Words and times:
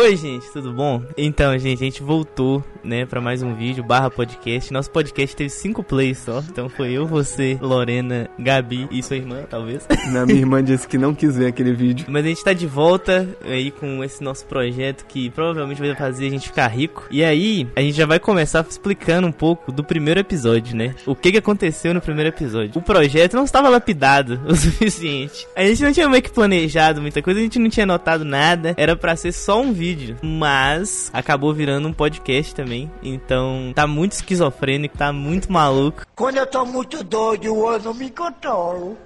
Oi, 0.00 0.14
gente, 0.14 0.48
tudo 0.52 0.72
bom? 0.72 1.02
Então, 1.16 1.58
gente, 1.58 1.82
a 1.82 1.84
gente 1.84 2.04
voltou, 2.04 2.62
né, 2.84 3.04
pra 3.04 3.20
mais 3.20 3.42
um 3.42 3.52
vídeo, 3.52 3.82
barra 3.82 4.08
podcast. 4.08 4.72
Nosso 4.72 4.88
podcast 4.92 5.34
teve 5.34 5.50
cinco 5.50 5.82
plays 5.82 6.18
só. 6.18 6.38
Então 6.48 6.68
foi 6.68 6.92
eu, 6.92 7.04
você, 7.04 7.58
Lorena, 7.60 8.30
Gabi 8.38 8.86
e 8.92 9.02
sua 9.02 9.16
irmã, 9.16 9.42
talvez. 9.50 9.84
Na 10.12 10.24
minha 10.24 10.38
irmã 10.38 10.62
disse 10.62 10.86
que 10.86 10.96
não 10.96 11.12
quis 11.12 11.36
ver 11.36 11.46
aquele 11.46 11.72
vídeo. 11.72 12.06
Mas 12.08 12.24
a 12.24 12.28
gente 12.28 12.44
tá 12.44 12.52
de 12.52 12.64
volta 12.64 13.28
aí 13.44 13.72
com 13.72 14.04
esse 14.04 14.22
nosso 14.22 14.46
projeto 14.46 15.04
que 15.04 15.30
provavelmente 15.30 15.80
vai 15.80 15.92
fazer 15.96 16.28
a 16.28 16.30
gente 16.30 16.46
ficar 16.46 16.68
rico. 16.68 17.08
E 17.10 17.24
aí, 17.24 17.66
a 17.74 17.80
gente 17.80 17.96
já 17.96 18.06
vai 18.06 18.20
começar 18.20 18.64
explicando 18.70 19.26
um 19.26 19.32
pouco 19.32 19.72
do 19.72 19.82
primeiro 19.82 20.20
episódio, 20.20 20.76
né? 20.76 20.94
O 21.06 21.16
que 21.16 21.32
que 21.32 21.38
aconteceu 21.38 21.92
no 21.92 22.00
primeiro 22.00 22.28
episódio. 22.28 22.78
O 22.78 22.82
projeto 22.82 23.34
não 23.34 23.42
estava 23.42 23.68
lapidado 23.68 24.40
o 24.46 24.54
suficiente. 24.54 25.44
A 25.56 25.64
gente 25.64 25.82
não 25.82 25.92
tinha 25.92 26.08
meio 26.08 26.22
que 26.22 26.30
planejado 26.30 27.02
muita 27.02 27.20
coisa, 27.20 27.40
a 27.40 27.42
gente 27.42 27.58
não 27.58 27.68
tinha 27.68 27.84
notado 27.84 28.24
nada. 28.24 28.74
Era 28.76 28.94
para 28.94 29.16
ser 29.16 29.32
só 29.32 29.60
um 29.60 29.72
vídeo. 29.72 29.87
Mas 30.22 31.10
acabou 31.12 31.52
virando 31.52 31.88
um 31.88 31.92
podcast 31.92 32.54
também. 32.54 32.90
Então 33.02 33.72
tá 33.74 33.86
muito 33.86 34.12
esquizofrênico, 34.12 34.96
tá 34.96 35.12
muito 35.12 35.52
maluco. 35.52 36.04
Quando 36.14 36.36
eu 36.36 36.46
tô 36.46 36.64
muito 36.64 37.02
doido, 37.04 37.46
eu 37.46 37.80
não 37.80 37.94
me 37.94 38.10
controlo. 38.10 38.96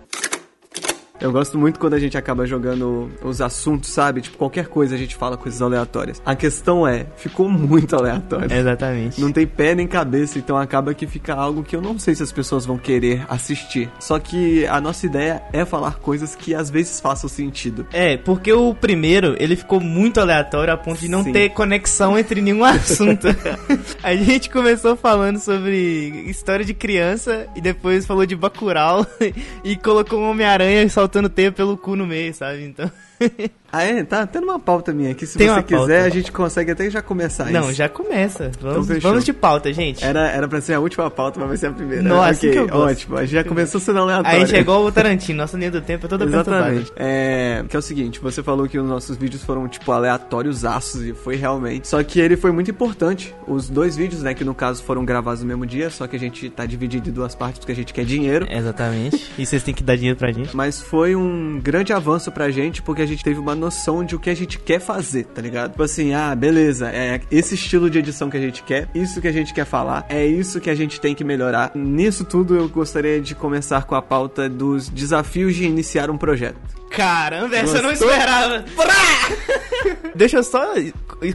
Eu 1.22 1.30
gosto 1.30 1.56
muito 1.56 1.78
quando 1.78 1.94
a 1.94 2.00
gente 2.00 2.18
acaba 2.18 2.44
jogando 2.44 3.08
os 3.22 3.40
assuntos, 3.40 3.90
sabe? 3.90 4.20
Tipo, 4.22 4.36
qualquer 4.36 4.66
coisa 4.66 4.96
a 4.96 4.98
gente 4.98 5.14
fala 5.14 5.36
coisas 5.36 5.62
aleatórias. 5.62 6.20
A 6.26 6.34
questão 6.34 6.84
é, 6.84 7.06
ficou 7.16 7.48
muito 7.48 7.94
aleatório. 7.94 8.52
Exatamente. 8.52 9.20
Não 9.20 9.30
tem 9.30 9.46
pé 9.46 9.72
nem 9.72 9.86
cabeça, 9.86 10.36
então 10.36 10.56
acaba 10.56 10.92
que 10.92 11.06
fica 11.06 11.32
algo 11.32 11.62
que 11.62 11.76
eu 11.76 11.80
não 11.80 11.96
sei 11.96 12.16
se 12.16 12.24
as 12.24 12.32
pessoas 12.32 12.66
vão 12.66 12.76
querer 12.76 13.24
assistir. 13.28 13.88
Só 14.00 14.18
que 14.18 14.66
a 14.66 14.80
nossa 14.80 15.06
ideia 15.06 15.40
é 15.52 15.64
falar 15.64 16.00
coisas 16.00 16.34
que 16.34 16.56
às 16.56 16.68
vezes 16.68 16.98
façam 16.98 17.30
sentido. 17.30 17.86
É, 17.92 18.16
porque 18.16 18.52
o 18.52 18.74
primeiro, 18.74 19.36
ele 19.38 19.54
ficou 19.54 19.78
muito 19.78 20.18
aleatório 20.18 20.74
a 20.74 20.76
ponto 20.76 20.98
de 20.98 21.08
não 21.08 21.22
Sim. 21.22 21.32
ter 21.32 21.50
conexão 21.50 22.18
entre 22.18 22.40
nenhum 22.40 22.64
assunto. 22.64 23.28
a 24.02 24.16
gente 24.16 24.50
começou 24.50 24.96
falando 24.96 25.38
sobre 25.38 26.24
história 26.26 26.64
de 26.64 26.74
criança 26.74 27.46
e 27.54 27.60
depois 27.60 28.06
falou 28.06 28.26
de 28.26 28.34
Bacurau 28.34 29.06
e 29.62 29.76
colocou 29.76 30.18
um 30.18 30.28
Homem-Aranha 30.28 30.82
soltando 31.12 31.28
teia 31.28 31.52
pelo 31.52 31.76
cu 31.76 31.94
no 31.94 32.06
meio, 32.06 32.32
sabe? 32.32 32.64
Então... 32.64 32.90
Ah, 33.72 33.82
é? 33.84 34.04
Tá 34.04 34.26
tendo 34.26 34.44
uma 34.44 34.58
pauta 34.60 34.92
minha 34.92 35.12
aqui. 35.12 35.26
Se 35.26 35.38
Tem 35.38 35.48
você 35.48 35.62
quiser, 35.62 35.78
pauta. 35.78 36.04
a 36.04 36.08
gente 36.10 36.30
consegue 36.30 36.70
até 36.72 36.90
já 36.90 37.00
começar 37.00 37.50
Não, 37.50 37.62
isso. 37.64 37.72
já 37.72 37.88
começa. 37.88 38.50
Vamos, 38.60 38.86
fechou. 38.86 39.10
vamos 39.10 39.24
de 39.24 39.32
pauta, 39.32 39.72
gente. 39.72 40.04
Era, 40.04 40.28
era 40.28 40.46
pra 40.46 40.60
ser 40.60 40.74
a 40.74 40.80
última 40.80 41.10
pauta, 41.10 41.40
mas 41.40 41.48
vai 41.48 41.56
ser 41.56 41.66
a 41.68 41.72
primeira. 41.72 42.02
Nossa, 42.02 42.38
ok, 42.38 42.50
que 42.50 42.58
eu 42.58 42.68
gosto. 42.68 42.90
ótimo. 42.90 43.16
A 43.16 43.20
gente 43.22 43.32
já 43.32 43.44
começou 43.44 43.80
sendo 43.80 44.00
aleatório. 44.00 44.36
A 44.36 44.40
gente 44.44 44.54
é 44.56 44.60
igual 44.60 44.84
o 44.84 44.92
Tarantino, 44.92 45.38
nossa 45.38 45.56
linha 45.56 45.70
do 45.70 45.80
tempo 45.80 46.04
é 46.04 46.08
toda. 46.08 46.24
Exatamente. 46.24 46.92
É, 46.96 47.64
que 47.68 47.74
é 47.74 47.78
o 47.78 47.82
seguinte, 47.82 48.20
você 48.20 48.42
falou 48.42 48.68
que 48.68 48.78
os 48.78 48.86
nossos 48.86 49.16
vídeos 49.16 49.42
foram, 49.42 49.66
tipo, 49.68 49.90
aleatórios 49.90 50.64
aços, 50.64 51.02
e 51.02 51.14
foi 51.14 51.36
realmente. 51.36 51.88
Só 51.88 52.02
que 52.02 52.20
ele 52.20 52.36
foi 52.36 52.52
muito 52.52 52.70
importante. 52.70 53.34
Os 53.46 53.70
dois 53.70 53.96
vídeos, 53.96 54.22
né, 54.22 54.34
que 54.34 54.44
no 54.44 54.54
caso 54.54 54.82
foram 54.82 55.04
gravados 55.04 55.40
no 55.42 55.48
mesmo 55.48 55.64
dia, 55.64 55.88
só 55.88 56.06
que 56.06 56.14
a 56.14 56.18
gente 56.18 56.50
tá 56.50 56.66
dividido 56.66 57.08
em 57.08 57.12
duas 57.12 57.34
partes 57.34 57.58
porque 57.58 57.72
a 57.72 57.76
gente 57.76 57.94
quer 57.94 58.04
dinheiro. 58.04 58.46
Exatamente. 58.50 59.30
E 59.38 59.46
vocês 59.46 59.62
têm 59.62 59.72
que 59.72 59.82
dar 59.82 59.96
dinheiro 59.96 60.18
pra 60.18 60.30
gente. 60.30 60.54
Mas 60.54 60.80
foi 60.80 61.16
um 61.16 61.58
grande 61.62 61.92
avanço 61.92 62.30
pra 62.30 62.50
gente, 62.50 62.82
porque 62.82 63.00
a 63.00 63.06
gente 63.06 63.24
teve 63.24 63.40
uma 63.40 63.54
noção 63.62 64.04
de 64.04 64.16
o 64.16 64.18
que 64.18 64.28
a 64.28 64.34
gente 64.34 64.58
quer 64.58 64.80
fazer, 64.80 65.24
tá 65.26 65.40
ligado? 65.40 65.70
Tipo 65.70 65.84
assim, 65.84 66.12
ah, 66.12 66.34
beleza, 66.34 66.90
é 66.90 67.20
esse 67.30 67.54
estilo 67.54 67.88
de 67.88 68.00
edição 68.00 68.28
que 68.28 68.36
a 68.36 68.40
gente 68.40 68.62
quer, 68.64 68.88
isso 68.92 69.20
que 69.20 69.28
a 69.28 69.32
gente 69.32 69.54
quer 69.54 69.64
falar, 69.64 70.04
é 70.08 70.26
isso 70.26 70.60
que 70.60 70.68
a 70.68 70.74
gente 70.74 71.00
tem 71.00 71.14
que 71.14 71.22
melhorar. 71.22 71.70
Nisso 71.74 72.24
tudo, 72.24 72.56
eu 72.56 72.68
gostaria 72.68 73.20
de 73.20 73.36
começar 73.36 73.84
com 73.84 73.94
a 73.94 74.02
pauta 74.02 74.48
dos 74.48 74.88
desafios 74.88 75.54
de 75.54 75.64
iniciar 75.64 76.10
um 76.10 76.18
projeto. 76.18 76.56
Caramba, 76.90 77.56
essa 77.56 77.78
eu 77.78 77.82
não 77.82 77.92
esperava. 77.92 78.64
Deixa 80.14 80.38
eu 80.38 80.42
só 80.42 80.74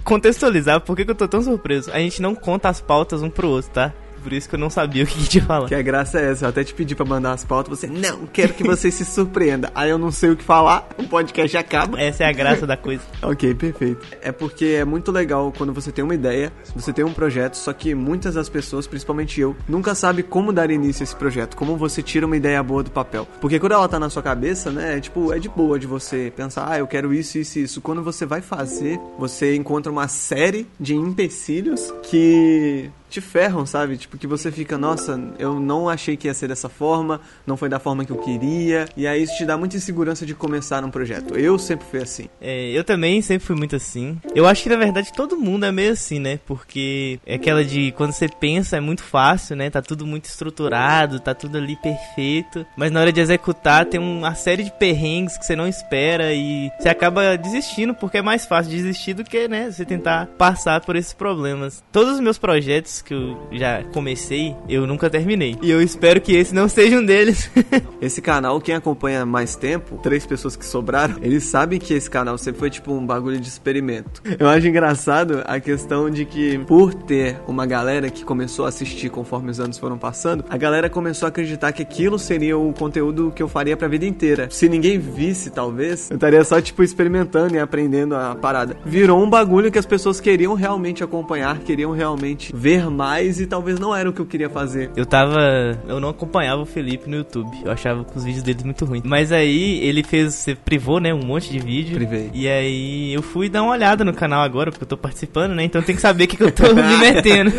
contextualizar 0.04 0.82
por 0.82 0.96
que 0.96 1.06
que 1.06 1.12
eu 1.12 1.16
tô 1.16 1.28
tão 1.28 1.42
surpreso. 1.42 1.92
A 1.92 2.00
gente 2.00 2.22
não 2.22 2.36
conta 2.36 2.70
as 2.70 2.82
pautas 2.82 3.24
um 3.24 3.30
pro 3.30 3.48
outro, 3.50 3.72
tá? 3.72 3.94
Por 4.28 4.34
isso 4.34 4.50
que 4.50 4.56
eu 4.56 4.60
não 4.60 4.70
sabia 4.70 5.06
o 5.06 5.08
que 5.08 5.20
que 5.20 5.30
te 5.30 5.40
falar. 5.40 5.70
Que 5.70 5.74
a 5.74 5.82
graça 5.82 6.20
é 6.20 6.32
essa, 6.32 6.44
eu 6.44 6.50
até 6.50 6.62
te 6.62 6.74
pedi 6.74 6.94
pra 6.94 7.06
mandar 7.06 7.32
as 7.32 7.46
pautas, 7.46 7.80
você, 7.80 7.88
não, 7.88 8.28
quero 8.28 8.54
que 8.54 8.62
você 8.62 8.92
se 8.92 9.06
surpreenda. 9.06 9.72
Aí 9.74 9.90
eu 9.90 9.98
não 9.98 10.12
sei 10.12 10.32
o 10.32 10.36
que 10.36 10.44
falar, 10.44 10.90
o 10.98 11.04
podcast 11.08 11.56
acaba. 11.56 11.98
Essa 11.98 12.26
é 12.26 12.28
a 12.28 12.34
graça 12.34 12.68
da 12.68 12.76
coisa. 12.76 13.04
Ok, 13.22 13.54
perfeito. 13.56 14.06
É 14.22 14.32
porque 14.32 14.66
é 14.66 14.86
muito 14.86 15.12
legal 15.12 15.54
quando 15.58 15.74
você 15.74 15.92
tem 15.92 16.04
uma 16.04 16.14
ideia, 16.14 16.52
você 16.76 16.92
tem 16.92 17.04
um 17.06 17.14
projeto, 17.14 17.56
só 17.56 17.72
que 17.72 17.96
muitas 17.96 18.36
das 18.36 18.50
pessoas, 18.50 18.86
principalmente 18.86 19.40
eu, 19.40 19.56
nunca 19.68 19.96
sabe 19.96 20.24
como 20.24 20.52
dar 20.52 20.70
início 20.70 21.04
a 21.04 21.06
esse 21.06 21.16
projeto, 21.16 21.56
como 21.56 21.78
você 21.78 22.02
tira 22.02 22.26
uma 22.26 22.36
ideia 22.36 22.62
boa 22.62 22.84
do 22.84 22.92
papel. 22.92 23.28
Porque 23.40 23.60
quando 23.60 23.74
ela 23.74 23.88
tá 23.88 24.00
na 24.00 24.10
sua 24.10 24.22
cabeça, 24.22 24.72
né, 24.72 24.98
é 24.98 25.00
tipo, 25.00 25.34
é 25.34 25.40
de 25.40 25.50
boa 25.50 25.80
de 25.80 25.88
você 25.88 26.32
pensar, 26.36 26.70
ah, 26.70 26.80
eu 26.80 26.88
quero 26.88 27.14
isso, 27.14 27.38
isso 27.38 27.60
e 27.60 27.64
isso. 27.64 27.82
Quando 27.82 28.04
você 28.04 28.26
vai 28.26 28.42
fazer, 28.42 29.00
você 29.18 29.56
encontra 29.56 29.92
uma 29.92 30.08
série 30.08 30.68
de 30.80 30.96
empecilhos 30.96 31.94
que 32.04 32.92
te 33.10 33.22
ferram, 33.22 33.66
sabe? 33.66 33.98
Tipo, 33.98 34.18
que 34.18 34.28
você 34.28 34.52
fica, 34.52 34.78
nossa, 34.78 35.20
eu 35.40 35.60
não 35.60 35.90
achei 35.90 36.18
que 36.18 36.28
ia 36.28 36.34
ser 36.34 36.48
dessa 36.48 36.70
forma, 36.70 37.22
não 37.46 37.58
foi 37.58 37.70
da 37.70 37.80
forma 37.80 38.06
que 38.06 38.12
eu 38.12 38.18
queria, 38.18 38.86
e 38.96 39.08
aí 39.08 39.24
isso 39.24 39.38
te 39.38 39.46
dá 39.46 39.58
muita 39.58 39.78
insegurança 39.78 40.26
de 40.26 40.34
começar 40.34 40.84
um 40.84 40.92
projeto. 40.92 41.36
Eu 41.38 41.58
sempre 41.58 41.86
fui 41.90 42.02
assim. 42.02 42.28
É, 42.42 42.70
eu 42.72 42.84
também 42.84 43.22
sempre 43.22 43.46
fui 43.46 43.56
muito 43.56 43.76
assim. 43.76 44.20
Eu 44.36 44.48
acho 44.48 44.64
que 44.64 44.70
na 44.70 44.76
verdade 44.76 45.12
todo 45.14 45.38
mundo 45.38 45.66
é 45.66 45.72
meio 45.72 45.92
assim, 45.92 46.20
né? 46.20 46.40
Porque 46.46 47.20
é 47.26 47.36
aquela 47.36 47.64
de 47.64 47.92
quando 47.94 48.12
você 48.12 48.28
pensa 48.28 48.78
é 48.78 48.80
muito 48.80 49.04
fácil, 49.04 49.56
né? 49.56 49.70
Tá 49.70 49.82
tudo 49.82 50.06
muito 50.06 50.26
estruturado, 50.26 51.20
tá 51.20 51.34
tudo 51.34 51.58
ali 51.58 51.76
perfeito. 51.78 52.66
Mas 52.76 52.92
na 52.92 53.02
hora 53.02 53.12
de 53.12 53.22
executar 53.22 53.86
tem 53.86 54.00
uma 54.00 54.36
série 54.36 54.64
de 54.64 54.72
perrengues 54.72 55.38
que 55.38 55.46
você 55.46 55.56
não 55.56 55.68
espera 55.68 56.34
e 56.34 56.70
você 56.80 56.90
acaba 56.90 57.38
desistindo 57.38 57.94
porque 57.94 58.18
é 58.18 58.22
mais 58.22 58.46
fácil 58.46 58.72
desistir 58.72 59.14
do 59.14 59.24
que, 59.24 59.48
né? 59.48 59.72
Você 59.72 59.86
tentar 59.86 60.28
passar 60.38 60.82
por 60.82 60.96
esses 60.96 61.14
problemas. 61.14 61.84
Todos 61.92 62.16
os 62.16 62.20
meus 62.20 62.38
projetos 62.38 62.97
que 63.02 63.14
eu 63.14 63.38
já 63.52 63.84
comecei, 63.94 64.56
eu 64.68 64.86
nunca 64.88 65.10
terminei. 65.10 65.58
E 65.62 65.70
eu 65.70 65.82
espero 65.82 66.22
que 66.22 66.36
esse 66.36 66.54
não 66.54 66.68
seja 66.68 66.98
um 66.98 67.06
deles. 67.06 67.50
Esse 68.00 68.22
canal, 68.22 68.62
quem 68.62 68.76
acompanha 68.76 69.26
mais 69.26 69.56
tempo, 69.56 69.98
três 70.04 70.24
pessoas 70.24 70.56
que 70.56 70.64
sobraram, 70.64 71.16
eles 71.22 71.46
sabem 71.46 71.80
que 71.80 71.96
esse 71.96 72.08
canal 72.08 72.38
sempre 72.38 72.60
foi 72.60 72.70
tipo 72.70 72.94
um 72.94 73.04
bagulho 73.04 73.40
de 73.40 73.48
experimento. 73.48 74.22
Eu 74.38 74.48
acho 74.48 74.68
engraçado 74.68 75.42
a 75.46 75.60
questão 75.60 76.08
de 76.08 76.24
que, 76.24 76.60
por 76.60 76.94
ter 76.94 77.38
uma 77.48 77.66
galera 77.66 78.10
que 78.12 78.24
começou 78.24 78.66
a 78.66 78.70
assistir 78.70 79.10
conforme 79.10 79.50
os 79.50 79.60
anos 79.60 79.80
foram 79.80 79.98
passando, 79.98 80.46
a 80.48 80.58
galera 80.58 80.90
começou 80.92 81.26
a 81.26 81.30
acreditar 81.30 81.72
que 81.72 81.82
aquilo 81.82 82.20
seria 82.20 82.58
o 82.58 82.72
conteúdo 82.72 83.32
que 83.36 83.42
eu 83.42 83.48
faria 83.48 83.76
pra 83.76 83.88
vida 83.88 84.06
inteira. 84.06 84.48
Se 84.52 84.70
ninguém 84.70 85.00
visse, 85.00 85.50
talvez, 85.50 86.12
eu 86.12 86.16
estaria 86.16 86.44
só 86.44 86.62
tipo 86.62 86.84
experimentando 86.84 87.56
e 87.56 87.60
aprendendo 87.60 88.16
a 88.16 88.36
parada. 88.36 88.78
Virou 88.86 89.24
um 89.24 89.30
bagulho 89.30 89.72
que 89.72 89.80
as 89.80 89.86
pessoas 89.86 90.20
queriam 90.20 90.54
realmente 90.54 91.04
acompanhar, 91.04 91.58
queriam 91.60 91.92
realmente 91.92 92.54
ver 92.56 92.87
mais 92.92 93.40
e 93.40 93.48
talvez 93.48 93.80
não 93.80 93.96
era 93.96 94.10
o 94.10 94.14
que 94.14 94.20
eu 94.20 94.26
queria 94.26 94.50
fazer. 94.50 94.90
Eu 94.96 95.06
tava. 95.06 95.40
Eu 95.88 96.00
não 96.00 96.10
acompanhava 96.10 96.62
o 96.62 96.66
Felipe 96.66 97.10
no 97.10 97.18
YouTube. 97.18 97.50
Eu 97.64 97.72
achava 97.72 98.06
os 98.16 98.24
vídeos 98.24 98.44
dele 98.44 98.64
muito 98.64 98.86
ruins. 98.86 99.04
Mas 99.06 99.32
aí 99.32 99.80
ele 99.84 100.04
fez. 100.04 100.34
Você 100.34 100.56
privou, 100.56 101.00
né? 101.00 101.14
Um 101.14 101.26
monte 101.26 101.52
de 101.52 101.60
vídeo. 101.60 101.96
Privei. 101.96 102.30
E 102.34 102.48
aí 102.48 103.14
eu 103.14 103.22
fui 103.22 103.50
dar 103.50 103.64
uma 103.64 103.72
olhada 103.72 104.04
no 104.04 104.14
canal 104.14 104.42
agora, 104.42 104.72
porque 104.72 104.84
eu 104.84 104.88
tô 104.88 104.98
participando, 104.98 105.54
né? 105.54 105.64
Então 105.64 105.82
tem 105.82 105.96
que 105.96 106.02
saber 106.02 106.26
o 106.26 106.28
que, 106.28 106.38
que 106.38 106.44
eu 106.44 106.52
tô 106.52 106.64
me 106.76 106.98
metendo. 106.98 107.52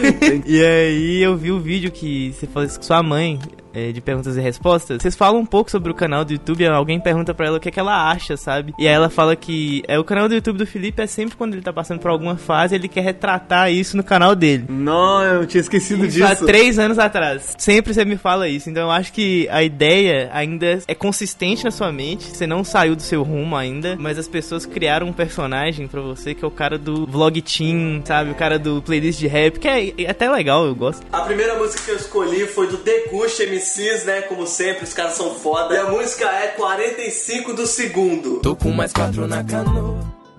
e 0.46 0.62
aí 0.62 1.22
eu 1.22 1.36
vi 1.36 1.50
o 1.52 1.60
vídeo 1.60 1.90
que 1.90 2.32
você 2.32 2.46
faz 2.46 2.76
com 2.76 2.82
sua 2.82 3.02
mãe. 3.02 3.38
É, 3.72 3.92
de 3.92 4.00
perguntas 4.00 4.36
e 4.36 4.40
respostas, 4.40 5.02
vocês 5.02 5.14
falam 5.16 5.40
um 5.40 5.46
pouco 5.46 5.70
sobre 5.70 5.90
o 5.90 5.94
canal 5.94 6.24
do 6.24 6.32
YouTube, 6.32 6.66
alguém 6.66 7.00
pergunta 7.00 7.34
pra 7.34 7.46
ela 7.46 7.58
o 7.58 7.60
que, 7.60 7.68
é 7.68 7.72
que 7.72 7.80
ela 7.80 8.10
acha, 8.10 8.36
sabe? 8.36 8.72
E 8.78 8.86
aí 8.86 8.94
ela 8.94 9.08
fala 9.10 9.36
que 9.36 9.82
é 9.86 9.98
o 9.98 10.04
canal 10.04 10.28
do 10.28 10.34
YouTube 10.34 10.58
do 10.58 10.66
Felipe 10.66 11.02
é 11.02 11.06
sempre 11.06 11.36
quando 11.36 11.54
ele 11.54 11.62
tá 11.62 11.72
passando 11.72 12.00
por 12.00 12.10
alguma 12.10 12.36
fase, 12.36 12.74
ele 12.74 12.88
quer 12.88 13.02
retratar 13.02 13.72
isso 13.72 13.96
no 13.96 14.04
canal 14.04 14.34
dele. 14.34 14.64
Não, 14.68 15.22
eu 15.22 15.46
tinha 15.46 15.60
esquecido 15.60 16.04
Isso 16.06 16.24
há 16.24 16.34
disso. 16.34 16.46
três 16.46 16.78
anos 16.78 16.98
atrás. 16.98 17.54
Sempre 17.58 17.94
você 17.94 18.04
me 18.04 18.16
fala 18.16 18.48
isso. 18.48 18.70
Então 18.70 18.84
eu 18.84 18.90
acho 18.90 19.12
que 19.12 19.48
a 19.50 19.62
ideia 19.62 20.30
ainda 20.32 20.78
é 20.86 20.94
consistente 20.94 21.64
na 21.64 21.70
sua 21.70 21.92
mente. 21.92 22.24
Você 22.24 22.46
não 22.46 22.64
saiu 22.64 22.96
do 22.96 23.02
seu 23.02 23.22
rumo 23.22 23.56
ainda, 23.56 23.96
mas 23.98 24.18
as 24.18 24.28
pessoas 24.28 24.66
criaram 24.66 25.08
um 25.08 25.12
personagem 25.12 25.86
pra 25.86 26.00
você 26.00 26.34
que 26.34 26.44
é 26.44 26.48
o 26.48 26.50
cara 26.50 26.78
do 26.78 27.06
vlog 27.06 27.40
team, 27.42 28.02
sabe? 28.04 28.30
O 28.30 28.34
cara 28.34 28.58
do 28.58 28.82
playlist 28.82 29.18
de 29.18 29.26
rap, 29.26 29.58
que 29.58 29.68
é, 29.68 29.92
é 29.98 30.10
até 30.10 30.30
legal, 30.30 30.66
eu 30.66 30.74
gosto. 30.74 31.04
A 31.12 31.20
primeira 31.22 31.56
música 31.58 31.82
que 31.84 31.90
eu 31.90 31.96
escolhi 31.96 32.46
foi 32.46 32.66
do 32.68 32.76
Deguste 32.78 33.42
MCs, 33.58 34.04
né? 34.04 34.22
Como 34.22 34.46
sempre, 34.46 34.84
os 34.84 34.94
caras 34.94 35.14
são 35.14 35.34
foda. 35.34 35.74
E 35.74 35.78
a 35.78 35.86
música 35.86 36.26
é 36.30 36.48
45 36.48 37.52
do 37.54 37.66
segundo. 37.66 38.40
Tô 38.40 38.54
com 38.54 38.70
mais 38.70 38.92
quatro 38.92 39.26
na 39.26 39.42
canoa. 39.42 39.87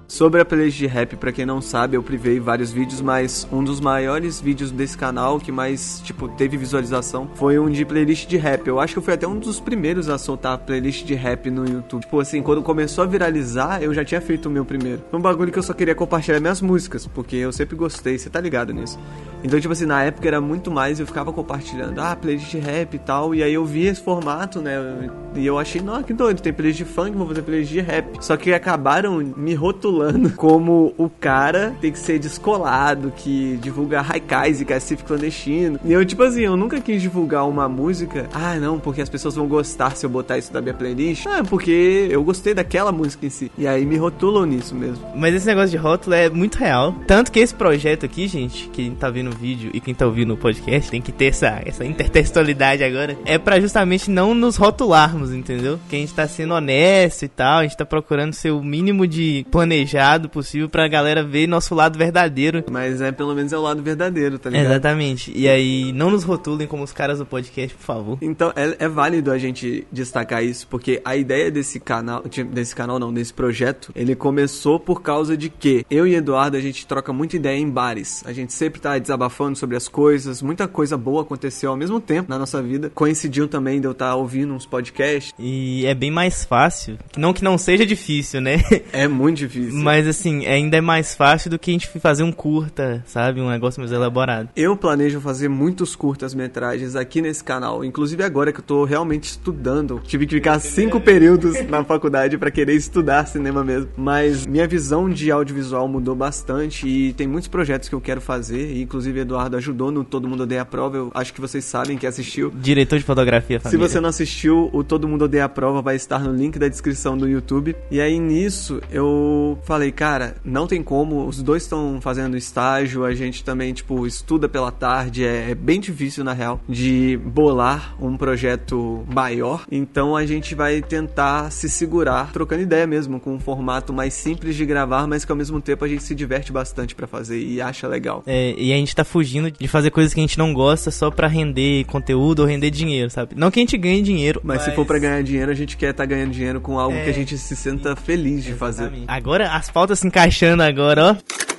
Sobre 0.09 0.41
a 0.41 0.43
playlist 0.43 0.75
de 0.75 0.87
rap, 0.87 1.15
pra 1.17 1.31
quem 1.31 1.45
não 1.45 1.61
sabe, 1.61 1.95
eu 1.95 2.01
privei 2.01 2.39
vários 2.39 2.71
vídeos, 2.71 2.99
mas 2.99 3.47
um 3.51 3.63
dos 3.63 3.79
maiores 3.79 4.41
vídeos 4.41 4.71
desse 4.71 4.97
canal 4.97 5.39
que 5.39 5.51
mais, 5.51 6.01
tipo, 6.03 6.27
teve 6.27 6.57
visualização 6.57 7.29
foi 7.35 7.59
um 7.59 7.69
de 7.69 7.85
playlist 7.85 8.27
de 8.27 8.35
rap. 8.35 8.67
Eu 8.67 8.79
acho 8.79 8.93
que 8.93 8.97
eu 8.97 9.03
fui 9.03 9.13
até 9.13 9.27
um 9.27 9.37
dos 9.37 9.59
primeiros 9.59 10.09
a 10.09 10.17
soltar 10.17 10.57
playlist 10.57 11.05
de 11.05 11.13
rap 11.13 11.51
no 11.51 11.63
YouTube. 11.63 12.01
Tipo 12.01 12.19
assim, 12.19 12.41
quando 12.41 12.63
começou 12.63 13.03
a 13.03 13.07
viralizar, 13.07 13.83
eu 13.83 13.93
já 13.93 14.03
tinha 14.03 14.19
feito 14.19 14.47
o 14.47 14.49
meu 14.49 14.65
primeiro. 14.65 15.03
Foi 15.11 15.19
um 15.19 15.21
bagulho 15.21 15.51
que 15.51 15.59
eu 15.59 15.63
só 15.63 15.73
queria 15.73 15.93
compartilhar 15.93 16.39
minhas 16.39 16.59
músicas, 16.59 17.05
porque 17.05 17.35
eu 17.35 17.51
sempre 17.51 17.75
gostei, 17.75 18.17
você 18.17 18.31
tá 18.31 18.41
ligado 18.41 18.73
nisso. 18.73 18.97
Então, 19.43 19.59
tipo 19.59 19.71
assim, 19.71 19.85
na 19.85 20.03
época 20.03 20.27
era 20.27 20.41
muito 20.41 20.71
mais, 20.71 20.99
eu 20.99 21.05
ficava 21.05 21.31
compartilhando, 21.31 21.99
ah, 21.99 22.15
playlist 22.15 22.49
de 22.49 22.57
rap 22.57 22.95
e 22.95 22.99
tal, 22.99 23.35
e 23.35 23.43
aí 23.43 23.53
eu 23.53 23.63
vi 23.63 23.85
esse 23.85 24.01
formato, 24.01 24.59
né, 24.59 25.09
e 25.35 25.45
eu 25.45 25.57
achei, 25.57 25.79
nossa, 25.81 26.03
que 26.03 26.13
doido, 26.13 26.41
tem 26.41 26.51
playlist 26.51 26.79
de 26.79 26.85
funk, 26.85 27.15
vou 27.15 27.27
fazer 27.27 27.43
playlist 27.43 27.71
de 27.71 27.79
rap. 27.79 28.17
Só 28.19 28.35
que 28.35 28.51
acabaram 28.51 29.17
me 29.37 29.53
rotulando 29.53 29.98
rotulando 29.99 30.29
como 30.35 30.93
o 30.97 31.09
cara 31.09 31.75
tem 31.81 31.91
que 31.91 31.99
ser 31.99 32.19
descolado, 32.19 33.11
que 33.15 33.57
divulga 33.61 34.01
haikais 34.01 34.61
e 34.61 34.65
cacife 34.65 35.03
clandestino. 35.03 35.79
E 35.83 35.91
eu, 35.91 36.05
tipo 36.05 36.23
assim, 36.23 36.41
eu 36.41 36.55
nunca 36.55 36.79
quis 36.79 37.01
divulgar 37.01 37.47
uma 37.47 37.67
música. 37.67 38.27
Ah, 38.33 38.55
não, 38.55 38.79
porque 38.79 39.01
as 39.01 39.09
pessoas 39.09 39.35
vão 39.35 39.47
gostar 39.47 39.95
se 39.95 40.05
eu 40.05 40.09
botar 40.09 40.37
isso 40.37 40.53
na 40.53 40.61
minha 40.61 40.73
playlist. 40.73 41.25
Ah, 41.27 41.43
porque 41.47 42.07
eu 42.09 42.23
gostei 42.23 42.53
daquela 42.53 42.91
música 42.91 43.25
em 43.25 43.29
si. 43.29 43.51
E 43.57 43.67
aí 43.67 43.85
me 43.85 43.97
rotulam 43.97 44.45
nisso 44.45 44.73
mesmo. 44.73 45.03
Mas 45.15 45.35
esse 45.35 45.45
negócio 45.45 45.69
de 45.69 45.77
rótulo 45.77 46.15
é 46.15 46.29
muito 46.29 46.57
real. 46.57 46.95
Tanto 47.05 47.31
que 47.31 47.39
esse 47.39 47.53
projeto 47.53 48.05
aqui, 48.05 48.27
gente, 48.27 48.69
quem 48.69 48.91
tá 48.91 49.09
vendo 49.09 49.31
o 49.31 49.35
vídeo 49.35 49.71
e 49.73 49.79
quem 49.79 49.93
tá 49.93 50.05
ouvindo 50.05 50.33
o 50.33 50.37
podcast, 50.37 50.89
tem 50.89 51.01
que 51.01 51.11
ter 51.11 51.25
essa, 51.25 51.61
essa 51.65 51.85
intertextualidade 51.85 52.83
agora. 52.83 53.17
É 53.25 53.37
para 53.37 53.59
justamente 53.59 54.09
não 54.09 54.33
nos 54.33 54.55
rotularmos, 54.55 55.33
entendeu? 55.33 55.79
Que 55.89 55.95
a 55.95 55.99
gente 55.99 56.13
tá 56.13 56.27
sendo 56.27 56.53
honesto 56.53 57.23
e 57.23 57.27
tal, 57.27 57.59
a 57.59 57.63
gente 57.63 57.77
tá 57.77 57.85
procurando 57.85 58.33
ser 58.33 58.51
o 58.51 58.63
mínimo 58.63 59.07
de 59.07 59.45
planejado 59.89 60.29
possível 60.29 60.69
pra 60.69 60.87
galera 60.87 61.23
ver 61.23 61.47
nosso 61.47 61.73
lado 61.73 61.97
verdadeiro. 61.97 62.63
Mas 62.69 63.01
é 63.01 63.11
pelo 63.11 63.33
menos 63.33 63.51
é 63.51 63.57
o 63.57 63.61
lado 63.61 63.81
verdadeiro, 63.81 64.37
tá 64.37 64.49
ligado? 64.49 64.65
Exatamente. 64.67 65.31
E 65.35 65.47
aí, 65.47 65.91
não 65.93 66.11
nos 66.11 66.23
rotulem 66.23 66.67
como 66.67 66.83
os 66.83 66.91
caras 66.93 67.19
do 67.19 67.25
podcast, 67.25 67.75
por 67.75 67.83
favor. 67.83 68.17
Então, 68.21 68.51
é, 68.55 68.75
é 68.85 68.87
válido 68.87 69.31
a 69.31 69.37
gente 69.37 69.85
destacar 69.91 70.43
isso, 70.43 70.67
porque 70.67 71.01
a 71.03 71.15
ideia 71.15 71.49
desse 71.49 71.79
canal, 71.79 72.23
de- 72.29 72.43
desse 72.43 72.75
canal 72.75 72.99
não, 72.99 73.11
desse 73.13 73.33
projeto, 73.33 73.91
ele 73.95 74.15
começou 74.15 74.79
por 74.79 75.01
causa 75.01 75.35
de 75.35 75.49
que 75.49 75.85
eu 75.89 76.05
e 76.05 76.15
Eduardo, 76.15 76.57
a 76.57 76.61
gente 76.61 76.85
troca 76.85 77.11
muita 77.11 77.35
ideia 77.35 77.57
em 77.57 77.69
bares. 77.69 78.23
A 78.25 78.33
gente 78.33 78.53
sempre 78.53 78.79
tá 78.79 78.97
desabafando 78.97 79.57
sobre 79.57 79.75
as 79.75 79.87
coisas, 79.87 80.41
muita 80.41 80.67
coisa 80.67 80.97
boa 80.97 81.21
aconteceu 81.23 81.71
ao 81.71 81.77
mesmo 81.77 81.99
tempo 81.99 82.29
na 82.29 82.37
nossa 82.37 82.61
vida. 82.61 82.91
Coincidiu 82.93 83.47
também 83.47 83.79
de 83.79 83.87
eu 83.87 83.91
estar 83.91 84.15
ouvindo 84.15 84.53
uns 84.53 84.65
podcasts. 84.65 85.33
E 85.39 85.85
é 85.85 85.93
bem 85.93 86.11
mais 86.11 86.43
fácil. 86.45 86.97
Não 87.17 87.33
que 87.33 87.43
não 87.43 87.57
seja 87.57 87.85
difícil, 87.85 88.41
né? 88.41 88.57
É 88.91 89.07
muito 89.07 89.37
difícil. 89.37 89.78
Mas 89.83 90.07
assim, 90.07 90.45
ainda 90.45 90.77
é 90.77 90.81
mais 90.81 91.15
fácil 91.15 91.49
do 91.49 91.59
que 91.59 91.71
a 91.71 91.73
gente 91.73 91.87
fazer 91.99 92.23
um 92.23 92.31
curta, 92.31 93.03
sabe? 93.05 93.41
Um 93.41 93.49
negócio 93.49 93.79
mais 93.79 93.91
elaborado. 93.91 94.49
Eu 94.55 94.75
planejo 94.75 95.19
fazer 95.19 95.47
muitos 95.49 95.95
curtas-metragens 95.95 96.95
aqui 96.95 97.21
nesse 97.21 97.43
canal. 97.43 97.83
Inclusive 97.83 98.23
agora 98.23 98.51
que 98.51 98.59
eu 98.59 98.63
tô 98.63 98.83
realmente 98.85 99.25
estudando. 99.25 100.01
Tive 100.05 100.25
que 100.25 100.35
ficar 100.35 100.59
cinco 100.59 100.99
períodos 101.01 101.55
na 101.67 101.83
faculdade 101.83 102.37
pra 102.37 102.51
querer 102.51 102.73
estudar 102.73 103.25
cinema 103.25 103.63
mesmo. 103.63 103.89
Mas 103.97 104.45
minha 104.45 104.67
visão 104.67 105.09
de 105.09 105.31
audiovisual 105.31 105.87
mudou 105.87 106.15
bastante 106.15 106.87
e 106.87 107.13
tem 107.13 107.27
muitos 107.27 107.47
projetos 107.47 107.89
que 107.89 107.95
eu 107.95 108.01
quero 108.01 108.21
fazer. 108.21 108.73
E, 108.73 108.81
inclusive, 108.81 109.19
Eduardo 109.21 109.57
ajudou 109.57 109.91
no 109.91 110.03
Todo 110.03 110.27
Mundo 110.27 110.43
Odeia 110.43 110.61
a 110.61 110.65
Prova. 110.65 110.97
Eu 110.97 111.11
acho 111.13 111.33
que 111.33 111.41
vocês 111.41 111.65
sabem 111.65 111.97
que 111.97 112.05
assistiu. 112.07 112.51
Diretor 112.55 112.97
de 112.99 113.05
fotografia, 113.05 113.59
Se 113.59 113.63
família. 113.63 113.87
você 113.87 113.99
não 113.99 114.09
assistiu, 114.09 114.69
o 114.73 114.83
Todo 114.83 115.07
Mundo 115.07 115.25
Odeia 115.25 115.45
a 115.45 115.49
Prova 115.49 115.81
vai 115.81 115.95
estar 115.95 116.19
no 116.19 116.33
link 116.33 116.57
da 116.59 116.67
descrição 116.67 117.17
do 117.17 117.27
YouTube. 117.27 117.75
E 117.91 117.99
aí 118.01 118.19
nisso 118.19 118.81
eu 118.91 119.57
falei, 119.69 119.91
cara, 119.91 120.35
não 120.43 120.65
tem 120.65 120.81
como, 120.81 121.27
os 121.27 121.43
dois 121.43 121.61
estão 121.61 121.99
fazendo 122.01 122.35
estágio, 122.35 123.05
a 123.05 123.13
gente 123.13 123.43
também, 123.43 123.71
tipo, 123.71 124.07
estuda 124.07 124.49
pela 124.49 124.71
tarde, 124.71 125.23
é, 125.23 125.51
é 125.51 125.55
bem 125.55 125.79
difícil 125.79 126.23
na 126.23 126.33
real 126.33 126.59
de 126.67 127.19
bolar 127.23 127.95
um 128.01 128.17
projeto 128.17 129.05
maior. 129.13 129.65
Então 129.71 130.15
a 130.15 130.25
gente 130.25 130.55
vai 130.55 130.81
tentar 130.81 131.51
se 131.51 131.69
segurar, 131.69 132.31
trocando 132.31 132.63
ideia 132.63 132.87
mesmo, 132.87 133.19
com 133.19 133.35
um 133.35 133.39
formato 133.39 133.93
mais 133.93 134.15
simples 134.15 134.55
de 134.55 134.65
gravar, 134.65 135.05
mas 135.05 135.23
que 135.23 135.31
ao 135.31 135.37
mesmo 135.37 135.61
tempo 135.61 135.85
a 135.85 135.87
gente 135.87 136.01
se 136.01 136.15
diverte 136.15 136.51
bastante 136.51 136.95
pra 136.95 137.05
fazer 137.05 137.39
e 137.39 137.61
acha 137.61 137.87
legal. 137.87 138.23
É, 138.25 138.55
e 138.57 138.73
a 138.73 138.75
gente 138.75 138.95
tá 138.95 139.03
fugindo 139.03 139.51
de 139.51 139.67
fazer 139.67 139.91
coisas 139.91 140.15
que 140.15 140.19
a 140.19 140.23
gente 140.23 140.39
não 140.39 140.51
gosta 140.51 140.89
só 140.89 141.11
pra 141.11 141.27
render 141.27 141.83
conteúdo 141.85 142.39
ou 142.39 142.47
render 142.47 142.71
dinheiro, 142.71 143.11
sabe? 143.11 143.35
Não 143.35 143.51
que 143.51 143.59
a 143.59 143.61
gente 143.61 143.77
ganhe 143.77 144.01
dinheiro, 144.01 144.41
Mas, 144.43 144.63
se 144.63 144.71
for 144.71 144.83
pra 144.83 144.97
ganhar 144.97 145.21
dinheiro, 145.21 145.51
a 145.51 145.55
gente 145.55 145.77
quer 145.77 145.91
estar 145.91 146.07
ganhando 146.07 146.31
dinheiro 146.31 146.59
com 146.59 146.79
algo 146.79 146.97
É, 146.97 147.03
que 147.03 147.09
a 147.11 147.13
gente 147.13 147.37
se 147.37 147.55
sinta 147.55 147.95
feliz 147.95 148.43
de 148.43 148.53
fazer. 148.53 148.85
Exatamente. 148.85 149.05
Agora, 149.07 149.58
as 149.59 149.69
pautas 149.69 149.99
se 149.99 150.07
encaixando 150.07 150.63
agora, 150.63 151.11
ó. 151.11 151.58